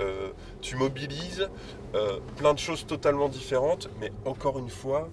euh, 0.00 0.30
tu 0.60 0.76
mobilises 0.76 1.48
euh, 1.94 2.20
plein 2.36 2.54
de 2.54 2.58
choses 2.58 2.86
totalement 2.86 3.28
différentes, 3.28 3.88
mais 4.00 4.12
encore 4.24 4.58
une 4.60 4.70
fois, 4.70 5.08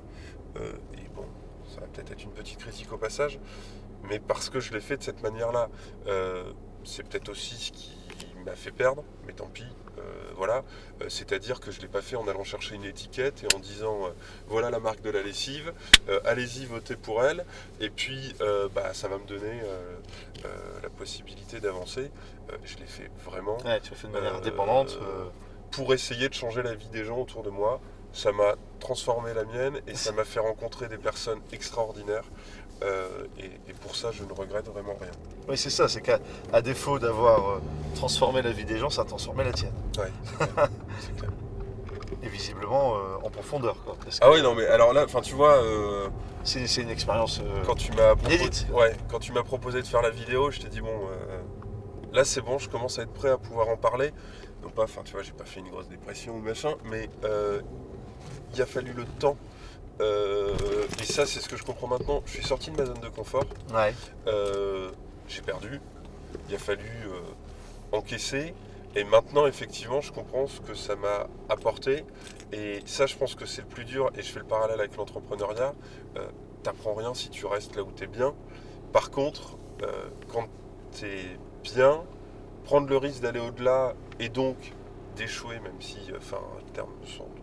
euh, 0.58 0.74
et 0.94 1.10
bon, 1.16 1.26
ça 1.68 1.82
va 1.82 1.88
peut-être 1.88 2.12
être 2.12 2.24
une 2.24 2.32
petite 2.32 2.60
critique 2.60 2.94
au 2.94 2.98
passage, 2.98 3.40
mais 4.04 4.20
parce 4.20 4.50
que 4.50 4.60
je 4.60 4.74
l'ai 4.74 4.80
fait 4.80 4.98
de 4.98 5.04
cette 5.04 5.24
manière-là, 5.24 5.70
c'est 6.84 7.04
peut-être 7.08 7.30
aussi 7.30 7.56
ce 7.56 7.72
qui 7.72 7.92
m'a 8.46 8.56
fait 8.56 8.72
perdre, 8.72 9.04
mais 9.26 9.34
tant 9.34 9.48
pis. 9.48 9.66
Euh, 9.98 10.02
voilà, 10.36 10.64
Euh, 11.02 11.06
c'est-à-dire 11.10 11.60
que 11.60 11.72
je 11.72 11.78
ne 11.78 11.84
l'ai 11.84 11.88
pas 11.88 12.02
fait 12.02 12.16
en 12.16 12.28
allant 12.28 12.44
chercher 12.44 12.76
une 12.76 12.84
étiquette 12.84 13.44
et 13.44 13.56
en 13.56 13.60
disant 13.60 14.06
euh, 14.06 14.10
voilà 14.48 14.70
la 14.70 14.80
marque 14.80 15.02
de 15.02 15.10
la 15.10 15.22
lessive, 15.24 15.74
allez-y 16.26 16.66
votez 16.66 16.96
pour 16.96 17.24
elle, 17.24 17.46
et 17.80 17.90
puis 17.90 18.36
bah, 18.76 18.94
ça 18.94 19.08
va 19.08 19.18
me 19.18 19.26
donner 19.26 19.62
la 20.84 20.90
possibilité 20.90 21.60
d'avancer. 21.60 22.12
Je 22.64 22.78
l'ai 22.78 22.86
fait 22.86 23.10
vraiment 23.26 23.58
Ouais, 23.64 23.80
tu 23.82 23.92
l'as 23.92 23.96
fait 23.98 24.08
de 24.08 24.14
manière 24.14 24.36
indépendante. 24.36 24.98
pour 25.72 25.94
essayer 25.94 26.28
de 26.30 26.34
changer 26.34 26.64
la 26.64 26.74
vie 26.74 26.90
des 26.90 27.06
gens 27.06 27.20
autour 27.20 27.44
de 27.44 27.50
moi. 27.50 27.80
Ça 28.12 28.32
m'a 28.32 28.56
transformé 28.80 29.34
la 29.36 29.44
mienne 29.46 29.80
et 29.88 29.94
ça 29.96 30.12
m'a 30.12 30.24
fait 30.24 30.40
rencontrer 30.40 30.88
des 30.88 30.98
personnes 30.98 31.42
extraordinaires. 31.52 32.26
Euh, 32.84 33.26
et, 33.38 33.46
et 33.70 33.74
pour 33.82 33.96
ça, 33.96 34.12
je 34.12 34.24
ne 34.24 34.32
regrette 34.32 34.68
vraiment 34.68 34.96
rien. 35.00 35.12
Oui, 35.48 35.58
c'est 35.58 35.70
ça, 35.70 35.88
c'est 35.90 36.02
qu'à 36.02 36.20
à 36.54 36.62
défaut 36.62 36.98
d'avoir 36.98 37.50
euh, 37.50 37.62
transformé 37.96 38.42
la 38.42 38.52
vie 38.52 38.66
des 38.66 38.78
gens, 38.78 38.90
ça 38.90 39.02
a 39.02 39.06
transformé 39.06 39.44
la 39.44 39.52
tienne. 39.52 39.74
Ouais, 39.98 40.12
c'est 41.00 41.16
clair. 41.18 41.32
Et 42.22 42.28
visiblement 42.28 42.96
euh, 42.96 43.18
en 43.24 43.30
profondeur. 43.30 43.78
Quoi, 43.86 43.96
parce 44.04 44.20
Ah 44.22 44.30
oui, 44.32 44.42
non, 44.42 44.54
mais 44.54 44.66
alors 44.66 44.94
là, 44.94 45.04
enfin, 45.06 45.22
tu 45.22 45.36
vois, 45.36 45.62
c'est, 46.44 46.82
une 46.82 46.90
expérience. 46.90 47.42
quand 47.66 47.76
tu 47.76 47.92
m'as 47.94 48.16
proposé, 48.16 48.36
Inédite. 48.36 48.68
ouais, 48.74 48.96
quand 49.10 49.20
tu 49.20 49.32
m'as 49.32 49.44
proposé 49.44 49.82
de 49.82 49.88
faire 49.88 50.02
la 50.02 50.10
vidéo, 50.10 50.52
je 50.52 50.60
t'ai 50.60 50.68
dit 50.68 50.82
bon, 50.82 51.00
là 52.12 52.26
c'est 52.26 52.42
bon, 52.42 52.58
je 52.58 52.68
commence 52.68 53.00
à 53.00 53.04
être 53.04 53.14
prêt 53.14 53.30
à 53.30 53.38
pouvoir 53.38 53.70
en 53.70 53.78
parler. 53.78 54.12
Non 54.64 54.70
pas, 54.70 54.84
enfin, 54.84 55.02
tu 55.06 55.14
vois, 55.14 55.22
j'ai 55.22 55.32
pas 55.32 55.46
fait 55.46 55.62
une 55.62 55.70
grosse 55.70 55.88
dépression 55.88 56.36
ou 56.36 56.42
machin, 56.42 56.74
mais 56.84 57.10
il 58.54 58.62
a 58.62 58.66
fallu 58.66 58.92
le 58.92 59.06
temps. 59.06 59.38
Euh, 60.02 60.56
et 61.00 61.04
ça, 61.04 61.26
c'est 61.26 61.40
ce 61.40 61.50
que 61.50 61.58
je 61.58 61.64
comprends 61.64 61.88
maintenant. 61.88 62.22
Je 62.26 62.34
suis 62.34 62.44
sorti 62.44 62.72
de 62.72 62.78
ma 62.78 62.86
zone 62.86 63.00
de 63.00 63.10
confort. 63.10 63.46
Ouais. 63.74 63.94
Euh, 64.28 64.92
j'ai 65.28 65.42
perdu. 65.42 65.82
Il 66.48 66.56
a 66.56 66.60
fallu 66.60 66.86
euh, 67.06 67.20
encaisser. 67.92 68.54
Et 68.96 69.04
maintenant, 69.04 69.46
effectivement, 69.46 70.02
je 70.02 70.12
comprends 70.12 70.48
ce 70.48 70.62
que 70.62 70.74
ça 70.74 70.96
m'a 70.96 71.28
apporté. 71.50 72.06
Et 72.52 72.82
ça, 72.86 73.06
je 73.06 73.16
pense 73.16 73.36
que 73.36 73.46
c'est 73.46 73.62
le 73.62 73.68
plus 73.68 73.86
dur. 73.86 74.10
Et 74.18 74.22
je 74.22 74.32
fais 74.32 74.40
le 74.40 74.46
parallèle 74.46 74.80
avec 74.80 74.96
l'entrepreneuriat. 74.98 75.74
T'apprends 76.64 76.94
rien 76.94 77.14
si 77.14 77.30
tu 77.30 77.46
restes 77.46 77.76
là 77.76 77.84
où 77.84 77.92
tu 77.96 78.04
es 78.04 78.08
bien. 78.08 78.34
Par 78.92 79.12
contre, 79.12 79.58
quand 80.28 80.48
tu 80.92 81.06
es 81.06 81.38
bien, 81.64 82.02
prendre 82.64 82.90
le 82.90 82.98
risque 82.98 83.22
d'aller 83.22 83.40
au-delà 83.40 83.94
et 84.20 84.30
donc 84.30 84.58
d'échouer, 85.16 85.60
même 85.60 85.80
si, 85.80 86.00
enfin, 86.18 86.42
un 86.58 86.72
terme 86.72 86.90
semble, 87.06 87.39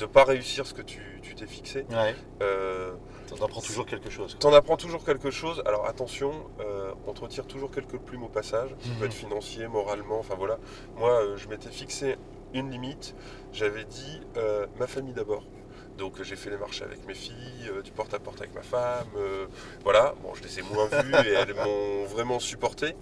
de 0.00 0.06
ne 0.06 0.10
pas 0.10 0.24
réussir 0.24 0.66
ce 0.66 0.72
que 0.74 0.82
tu 0.82 1.20
t'es 1.36 1.46
fixé. 1.46 1.86
Ouais. 1.90 2.14
euh, 2.42 2.92
T'en 3.28 3.44
apprends 3.44 3.60
toujours 3.60 3.86
quelque 3.86 4.10
chose. 4.10 4.36
T'en 4.40 4.52
apprends 4.52 4.76
toujours 4.76 5.04
quelque 5.04 5.30
chose. 5.30 5.62
Alors 5.66 5.86
attention, 5.86 6.32
euh, 6.60 6.92
on 7.06 7.12
te 7.12 7.20
retire 7.20 7.46
toujours 7.46 7.70
quelques 7.70 7.98
plumes 7.98 8.24
au 8.24 8.28
passage. 8.28 8.70
Ça 8.80 8.88
peut 8.90 9.00
Mhm. 9.00 9.04
être 9.04 9.12
financier, 9.14 9.68
moralement, 9.68 10.18
enfin 10.18 10.34
voilà. 10.36 10.58
Moi, 10.96 11.10
euh, 11.10 11.36
je 11.36 11.48
m'étais 11.48 11.70
fixé 11.70 12.16
une 12.54 12.70
limite. 12.70 13.14
J'avais 13.52 13.84
dit 13.84 14.20
euh, 14.36 14.66
ma 14.78 14.86
famille 14.86 15.12
d'abord. 15.14 15.44
Donc 15.98 16.20
j'ai 16.22 16.34
fait 16.36 16.48
les 16.50 16.56
marches 16.56 16.80
avec 16.82 17.06
mes 17.06 17.14
filles, 17.14 17.70
du 17.84 17.92
porte-à-porte 17.92 18.40
avec 18.40 18.54
ma 18.54 18.62
femme. 18.62 19.06
voilà, 19.84 20.14
bon, 20.22 20.32
je 20.34 20.42
les 20.42 20.58
ai 20.58 20.62
moins 20.62 20.86
vues 20.86 21.14
et 21.28 21.32
elles 21.34 21.54
m'ont 21.54 22.04
vraiment 22.06 22.38
supporté. 22.40 22.96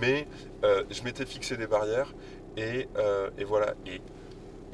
Mais 0.00 0.28
je 0.62 1.02
m'étais 1.02 1.26
fixé 1.26 1.56
des 1.56 1.66
barrières. 1.66 2.14
Et, 2.56 2.88
et 3.36 3.44
voilà. 3.44 3.74
Et 3.86 4.00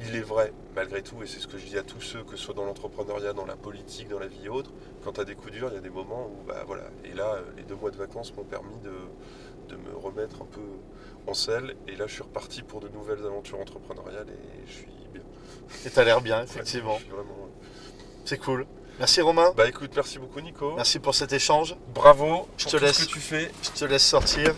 il 0.01 0.15
est 0.15 0.21
vrai, 0.21 0.53
malgré 0.75 1.01
tout, 1.01 1.21
et 1.23 1.27
c'est 1.27 1.39
ce 1.39 1.47
que 1.47 1.57
je 1.57 1.65
dis 1.65 1.77
à 1.77 1.83
tous 1.83 2.01
ceux, 2.01 2.23
que 2.23 2.35
ce 2.35 2.43
soit 2.45 2.53
dans 2.53 2.65
l'entrepreneuriat, 2.65 3.33
dans 3.33 3.45
la 3.45 3.55
politique, 3.55 4.09
dans 4.09 4.19
la 4.19 4.27
vie 4.27 4.45
et 4.45 4.49
autres, 4.49 4.71
quand 5.03 5.13
tu 5.13 5.21
as 5.21 5.25
des 5.25 5.35
coups 5.35 5.51
durs, 5.53 5.69
il 5.71 5.75
y 5.75 5.77
a 5.77 5.81
des 5.81 5.89
moments 5.89 6.27
où, 6.27 6.43
bah 6.47 6.63
voilà. 6.67 6.83
Et 7.05 7.13
là, 7.13 7.33
euh, 7.35 7.41
les 7.57 7.63
deux 7.63 7.75
mois 7.75 7.91
de 7.91 7.97
vacances 7.97 8.33
m'ont 8.35 8.43
permis 8.43 8.77
de, 8.83 8.91
de 9.69 9.75
me 9.77 9.95
remettre 9.95 10.41
un 10.41 10.45
peu 10.45 10.61
en 11.27 11.33
selle. 11.33 11.75
Et 11.87 11.95
là, 11.95 12.07
je 12.07 12.13
suis 12.13 12.23
reparti 12.23 12.63
pour 12.63 12.79
de 12.81 12.89
nouvelles 12.89 13.25
aventures 13.25 13.59
entrepreneuriales 13.59 14.27
et 14.29 14.67
je 14.67 14.71
suis 14.73 14.87
bien. 15.13 15.21
Et 15.85 15.89
t'as 15.89 16.03
l'air 16.03 16.21
bien, 16.21 16.43
effectivement. 16.43 16.95
Ouais, 16.95 17.05
vraiment. 17.09 17.49
C'est 18.25 18.37
cool. 18.37 18.65
Merci 18.99 19.21
Romain. 19.21 19.51
Bah 19.57 19.67
écoute, 19.67 19.91
merci 19.95 20.19
beaucoup 20.19 20.39
Nico. 20.39 20.75
Merci 20.75 20.99
pour 20.99 21.15
cet 21.15 21.33
échange. 21.33 21.75
Bravo 21.95 22.47
Je 22.57 22.63
pour 22.65 22.71
te 22.73 22.77
tout 22.77 22.83
laisse. 22.83 22.97
ce 22.97 23.05
que 23.05 23.09
tu 23.09 23.19
fais. 23.19 23.51
Je 23.63 23.71
te 23.79 23.85
laisse 23.85 24.05
sortir 24.05 24.53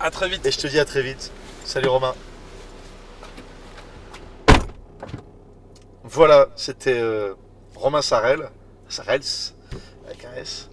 À 0.00 0.10
très 0.10 0.28
vite. 0.28 0.44
et 0.46 0.50
je 0.50 0.58
te 0.58 0.66
dis 0.66 0.78
à 0.80 0.84
très 0.86 1.02
vite. 1.02 1.30
Salut 1.64 1.88
Romain. 1.88 2.14
Voilà, 6.14 6.46
c'était 6.54 6.96
euh, 6.96 7.34
Romain 7.74 8.00
Sarel, 8.00 8.48
Sarels, 8.88 9.24
avec 10.06 10.24
un 10.24 10.32
S. 10.36 10.70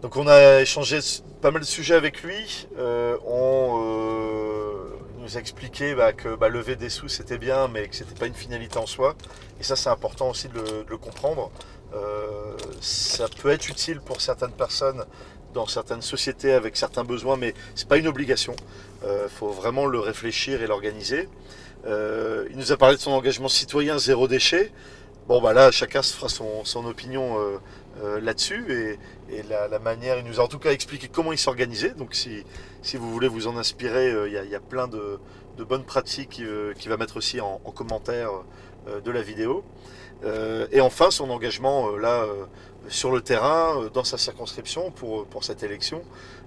Donc 0.00 0.16
on 0.16 0.26
a 0.26 0.62
échangé 0.62 0.98
pas 1.42 1.50
mal 1.50 1.60
de 1.60 1.66
sujets 1.66 1.94
avec 1.94 2.22
lui. 2.22 2.66
Euh, 2.78 3.18
on 3.26 3.82
euh, 3.84 4.98
nous 5.18 5.36
a 5.36 5.40
expliqué 5.40 5.94
bah, 5.94 6.14
que 6.14 6.36
bah, 6.36 6.48
lever 6.48 6.74
des 6.74 6.88
sous 6.88 7.08
c'était 7.08 7.36
bien, 7.36 7.68
mais 7.68 7.86
que 7.86 7.94
c'était 7.94 8.14
pas 8.14 8.24
une 8.24 8.34
finalité 8.34 8.78
en 8.78 8.86
soi. 8.86 9.14
Et 9.60 9.62
ça 9.62 9.76
c'est 9.76 9.90
important 9.90 10.30
aussi 10.30 10.48
de 10.48 10.86
le, 10.88 10.96
comprendre. 10.96 11.50
Ça 12.80 13.26
peut 13.42 13.50
être 13.50 13.68
utile 13.68 14.00
pour 14.00 14.22
certaines 14.22 14.52
personnes 14.52 15.04
dans 15.52 15.66
certaines 15.66 16.00
sociétés 16.00 16.54
avec 16.54 16.78
certains 16.78 17.04
besoins, 17.04 17.36
mais 17.36 17.52
c'est 17.74 17.88
pas 17.88 17.98
une 17.98 18.08
obligation. 18.08 18.56
Il 19.02 19.28
faut 19.28 19.50
vraiment 19.50 19.84
le 19.84 19.98
réfléchir 19.98 20.62
et 20.62 20.66
l'organiser. 20.66 21.28
Euh, 21.86 22.46
il 22.50 22.56
nous 22.56 22.72
a 22.72 22.76
parlé 22.76 22.96
de 22.96 23.00
son 23.00 23.12
engagement 23.12 23.48
citoyen 23.48 23.98
zéro 23.98 24.26
déchet. 24.28 24.72
Bon, 25.28 25.40
bah 25.40 25.52
là, 25.52 25.70
chacun 25.70 26.02
se 26.02 26.14
fera 26.14 26.28
son, 26.28 26.86
opinion 26.86 27.38
euh, 27.38 27.58
euh, 28.02 28.20
là-dessus 28.20 28.98
et, 29.28 29.42
la, 29.42 29.78
manière. 29.78 30.18
Il 30.18 30.24
nous 30.24 30.40
a 30.40 30.44
en 30.44 30.48
tout 30.48 30.58
cas 30.58 30.70
expliqué 30.70 31.08
comment 31.08 31.32
il 31.32 31.38
s'organisait. 31.38 31.90
Donc, 31.90 32.14
si, 32.14 32.44
vous 32.94 33.10
voulez 33.12 33.28
vous 33.28 33.46
en 33.46 33.56
inspirer, 33.56 34.12
il 34.26 34.32
y, 34.32 34.54
a, 34.54 34.60
plein 34.60 34.88
de, 34.88 35.18
bonnes 35.64 35.84
pratiques 35.84 36.40
qu'il 36.78 36.90
va 36.90 36.96
mettre 36.96 37.16
aussi 37.16 37.40
en, 37.40 37.60
en 37.64 37.70
commentaire 37.70 38.30
de 39.04 39.10
la 39.10 39.22
vidéo. 39.22 39.64
Et 40.70 40.80
enfin, 40.80 41.10
son 41.10 41.30
engagement 41.30 41.96
là 41.96 42.24
sur 42.88 43.10
le 43.10 43.20
terrain, 43.20 43.90
dans 43.92 44.04
sa 44.04 44.18
circonscription 44.18 44.92
pour, 44.92 45.26
cette 45.42 45.64
élection. 45.64 46.02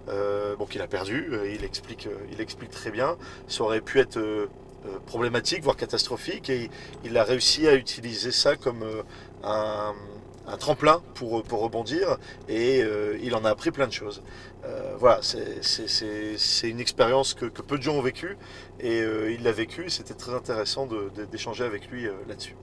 Bon, 0.07 0.65
qu'il 0.65 0.81
a 0.81 0.87
perdu, 0.87 1.31
il 1.53 1.65
explique, 1.65 2.07
il 2.31 2.39
explique 2.39 2.71
très 2.71 2.91
bien. 2.91 3.17
Ça 3.49 3.63
aurait 3.63 3.81
pu 3.81 3.99
être 3.99 4.47
problématique, 5.05 5.63
voire 5.63 5.75
catastrophique, 5.75 6.49
et 6.49 6.69
il 7.03 7.17
a 7.17 7.23
réussi 7.23 7.67
à 7.67 7.75
utiliser 7.75 8.31
ça 8.31 8.55
comme 8.55 8.83
euh, 8.83 9.03
un, 9.43 10.57
tremplin 10.57 11.01
pour, 11.13 11.43
pour 11.43 11.61
rebondir, 11.61 12.17
et 12.47 12.81
euh, 12.81 13.17
il 13.21 13.35
en 13.35 13.45
a 13.45 13.49
appris 13.49 13.71
plein 13.71 13.87
de 13.87 13.93
choses. 13.93 14.21
Euh, 14.65 14.95
voilà, 14.99 15.19
c'est- 15.21 16.69
une 16.69 16.79
expérience 16.81 17.33
que, 17.33 17.45
que 17.45 17.61
peu 17.61 17.77
de 17.77 17.83
gens 17.83 17.95
ont 17.95 18.01
vécue, 18.01 18.37
et 18.81 18.99
euh, 19.01 19.31
il 19.31 19.43
l'a 19.43 19.53
vécu, 19.53 19.89
c'était 19.89 20.13
très 20.13 20.33
intéressant 20.33 20.87
d'échanger 21.31 21.63
avec 21.63 21.87
lui 21.89 22.07
euh, 22.07 22.11
là-dessus. 22.27 22.55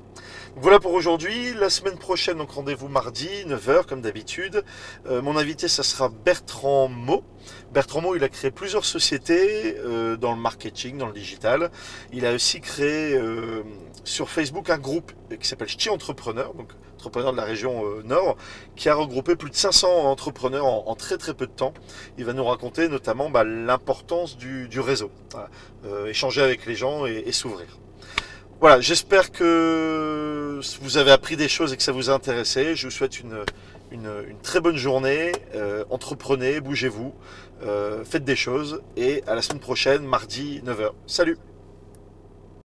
Voilà 0.56 0.78
pour 0.78 0.92
aujourd'hui. 0.92 1.52
La 1.54 1.68
semaine 1.70 1.96
prochaine, 1.98 2.38
donc 2.38 2.50
rendez-vous 2.50 2.88
mardi, 2.88 3.28
9h 3.46 3.86
comme 3.86 4.00
d'habitude. 4.00 4.64
Euh, 5.06 5.20
mon 5.22 5.36
invité, 5.36 5.68
ça 5.68 5.82
sera 5.82 6.08
Bertrand 6.08 6.88
Mo. 6.88 7.22
Bertrand 7.72 8.00
Mo, 8.00 8.14
il 8.16 8.24
a 8.24 8.28
créé 8.28 8.50
plusieurs 8.50 8.84
sociétés 8.84 9.76
euh, 9.78 10.16
dans 10.16 10.32
le 10.34 10.40
marketing, 10.40 10.98
dans 10.98 11.06
le 11.06 11.12
digital. 11.12 11.70
Il 12.12 12.24
a 12.26 12.32
aussi 12.34 12.60
créé 12.60 13.14
euh, 13.14 13.62
sur 14.04 14.28
Facebook 14.30 14.70
un 14.70 14.78
groupe 14.78 15.12
qui 15.38 15.46
s'appelle 15.48 15.68
Ch'ti 15.68 15.90
Entrepreneur, 15.90 16.54
donc 16.54 16.72
de 17.10 17.36
la 17.36 17.44
région 17.44 17.84
euh, 17.84 18.02
Nord, 18.04 18.36
qui 18.74 18.88
a 18.88 18.94
regroupé 18.94 19.36
plus 19.36 19.50
de 19.50 19.54
500 19.54 19.88
entrepreneurs 19.88 20.66
en, 20.66 20.94
très 20.94 21.16
très 21.16 21.34
peu 21.34 21.46
de 21.46 21.52
temps. 21.52 21.74
Il 22.18 22.24
va 22.24 22.32
nous 22.32 22.44
raconter 22.44 22.88
notamment 22.88 23.30
bah, 23.30 23.44
l'importance 23.44 24.36
du, 24.36 24.80
réseau. 24.80 25.10
Euh, 25.84 26.06
échanger 26.06 26.42
avec 26.42 26.66
les 26.66 26.74
gens 26.74 27.06
et, 27.06 27.32
s'ouvrir. 27.32 27.78
Voilà, 28.60 28.80
j'espère 28.80 29.32
que 29.32 30.60
vous 30.80 30.96
avez 30.96 31.10
appris 31.10 31.36
des 31.36 31.48
choses 31.48 31.72
et 31.72 31.76
que 31.76 31.82
ça 31.82 31.92
vous 31.92 32.10
a 32.10 32.14
intéressé. 32.14 32.74
Je 32.74 32.86
vous 32.86 32.90
souhaite 32.90 33.20
une, 33.20 33.44
très 34.42 34.60
bonne 34.60 34.76
journée. 34.76 35.32
Euh, 35.54 35.84
entreprenez, 35.90 36.60
bougez-vous, 36.60 37.14
faites 38.04 38.24
des 38.24 38.36
choses. 38.36 38.82
Et 38.96 39.22
à 39.26 39.34
la 39.34 39.42
semaine 39.42 39.60
prochaine, 39.60 40.04
mardi 40.04 40.62
9h. 40.64 40.92
Salut 41.06 41.38